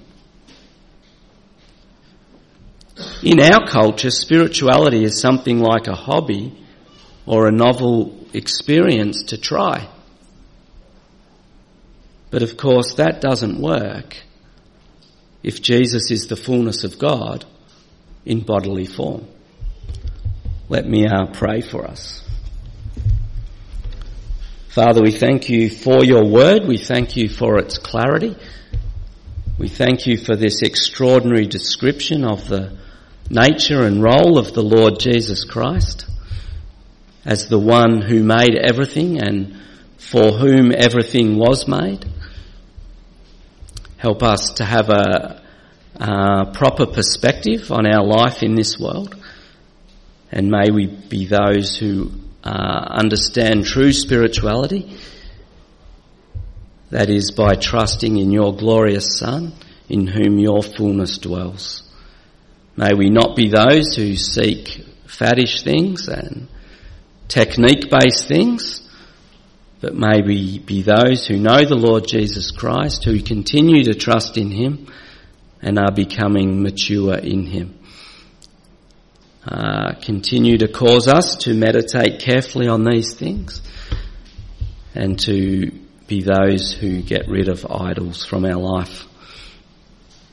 In 3.21 3.39
our 3.39 3.67
culture, 3.67 4.09
spirituality 4.09 5.03
is 5.03 5.19
something 5.19 5.59
like 5.59 5.87
a 5.87 5.95
hobby 5.95 6.57
or 7.25 7.47
a 7.47 7.51
novel 7.51 8.25
experience 8.33 9.23
to 9.23 9.37
try. 9.37 9.87
But 12.31 12.43
of 12.43 12.57
course, 12.57 12.95
that 12.95 13.21
doesn't 13.21 13.61
work 13.61 14.17
if 15.43 15.61
Jesus 15.61 16.11
is 16.11 16.27
the 16.27 16.35
fullness 16.35 16.83
of 16.83 16.97
God 16.97 17.45
in 18.25 18.41
bodily 18.41 18.85
form. 18.85 19.27
Let 20.69 20.85
me 20.85 21.07
uh, 21.07 21.27
pray 21.27 21.61
for 21.61 21.85
us. 21.85 22.23
Father, 24.69 25.01
we 25.01 25.11
thank 25.11 25.49
you 25.49 25.69
for 25.69 26.03
your 26.03 26.25
word. 26.25 26.67
We 26.67 26.77
thank 26.77 27.15
you 27.15 27.29
for 27.29 27.57
its 27.57 27.77
clarity. 27.77 28.35
We 29.57 29.69
thank 29.69 30.05
you 30.05 30.17
for 30.17 30.35
this 30.35 30.61
extraordinary 30.61 31.47
description 31.47 32.25
of 32.25 32.47
the 32.47 32.77
nature 33.29 33.83
and 33.83 34.01
role 34.01 34.37
of 34.37 34.53
the 34.53 34.63
Lord 34.63 34.99
Jesus 34.99 35.43
Christ 35.43 36.05
as 37.25 37.47
the 37.47 37.59
one 37.59 38.01
who 38.01 38.23
made 38.23 38.55
everything 38.55 39.21
and 39.21 39.59
for 39.97 40.31
whom 40.31 40.71
everything 40.71 41.37
was 41.37 41.67
made. 41.67 42.05
Help 43.97 44.23
us 44.23 44.53
to 44.53 44.63
have 44.63 44.89
a, 44.89 45.41
a 45.95 46.51
proper 46.53 46.85
perspective 46.85 47.71
on 47.71 47.85
our 47.85 48.05
life 48.05 48.43
in 48.43 48.55
this 48.55 48.79
world. 48.79 49.15
And 50.31 50.49
may 50.49 50.69
we 50.71 50.85
be 50.85 51.25
those 51.25 51.77
who 51.77 52.11
uh, 52.43 52.87
understand 52.89 53.65
true 53.65 53.91
spirituality. 53.91 54.97
That 56.91 57.09
is 57.09 57.31
by 57.31 57.55
trusting 57.55 58.15
in 58.15 58.31
your 58.31 58.55
glorious 58.55 59.17
Son, 59.17 59.53
in 59.89 60.07
whom 60.07 60.39
your 60.39 60.63
fullness 60.63 61.17
dwells. 61.17 61.86
May 62.77 62.93
we 62.93 63.09
not 63.09 63.35
be 63.35 63.49
those 63.49 63.95
who 63.95 64.15
seek 64.15 64.85
faddish 65.07 65.63
things 65.63 66.07
and 66.07 66.47
technique 67.27 67.89
based 67.89 68.27
things, 68.27 68.87
but 69.81 69.95
may 69.95 70.21
we 70.21 70.59
be 70.59 70.83
those 70.83 71.25
who 71.25 71.37
know 71.37 71.65
the 71.65 71.75
Lord 71.75 72.07
Jesus 72.07 72.51
Christ, 72.51 73.03
who 73.03 73.19
continue 73.19 73.83
to 73.85 73.95
trust 73.95 74.37
in 74.37 74.51
Him 74.51 74.91
and 75.59 75.79
are 75.79 75.91
becoming 75.91 76.61
mature 76.61 77.15
in 77.15 77.47
Him. 77.47 77.79
Uh, 79.43 79.93
continue 79.99 80.59
to 80.59 80.67
cause 80.67 81.07
us 81.07 81.35
to 81.37 81.55
meditate 81.55 82.19
carefully 82.19 82.67
on 82.67 82.83
these 82.83 83.15
things 83.15 83.61
and 84.93 85.19
to 85.21 85.71
be 86.07 86.21
those 86.21 86.73
who 86.73 87.01
get 87.01 87.27
rid 87.27 87.49
of 87.49 87.65
idols 87.65 88.23
from 88.23 88.45
our 88.45 88.59
life. 88.59 89.05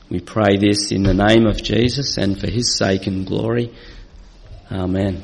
We 0.09 0.19
pray 0.19 0.57
this 0.57 0.91
in 0.91 1.03
the 1.03 1.13
name 1.13 1.47
of 1.47 1.61
Jesus 1.61 2.17
and 2.17 2.39
for 2.39 2.49
His 2.49 2.77
sake 2.77 3.07
and 3.07 3.25
glory. 3.25 3.73
Amen. 4.71 5.23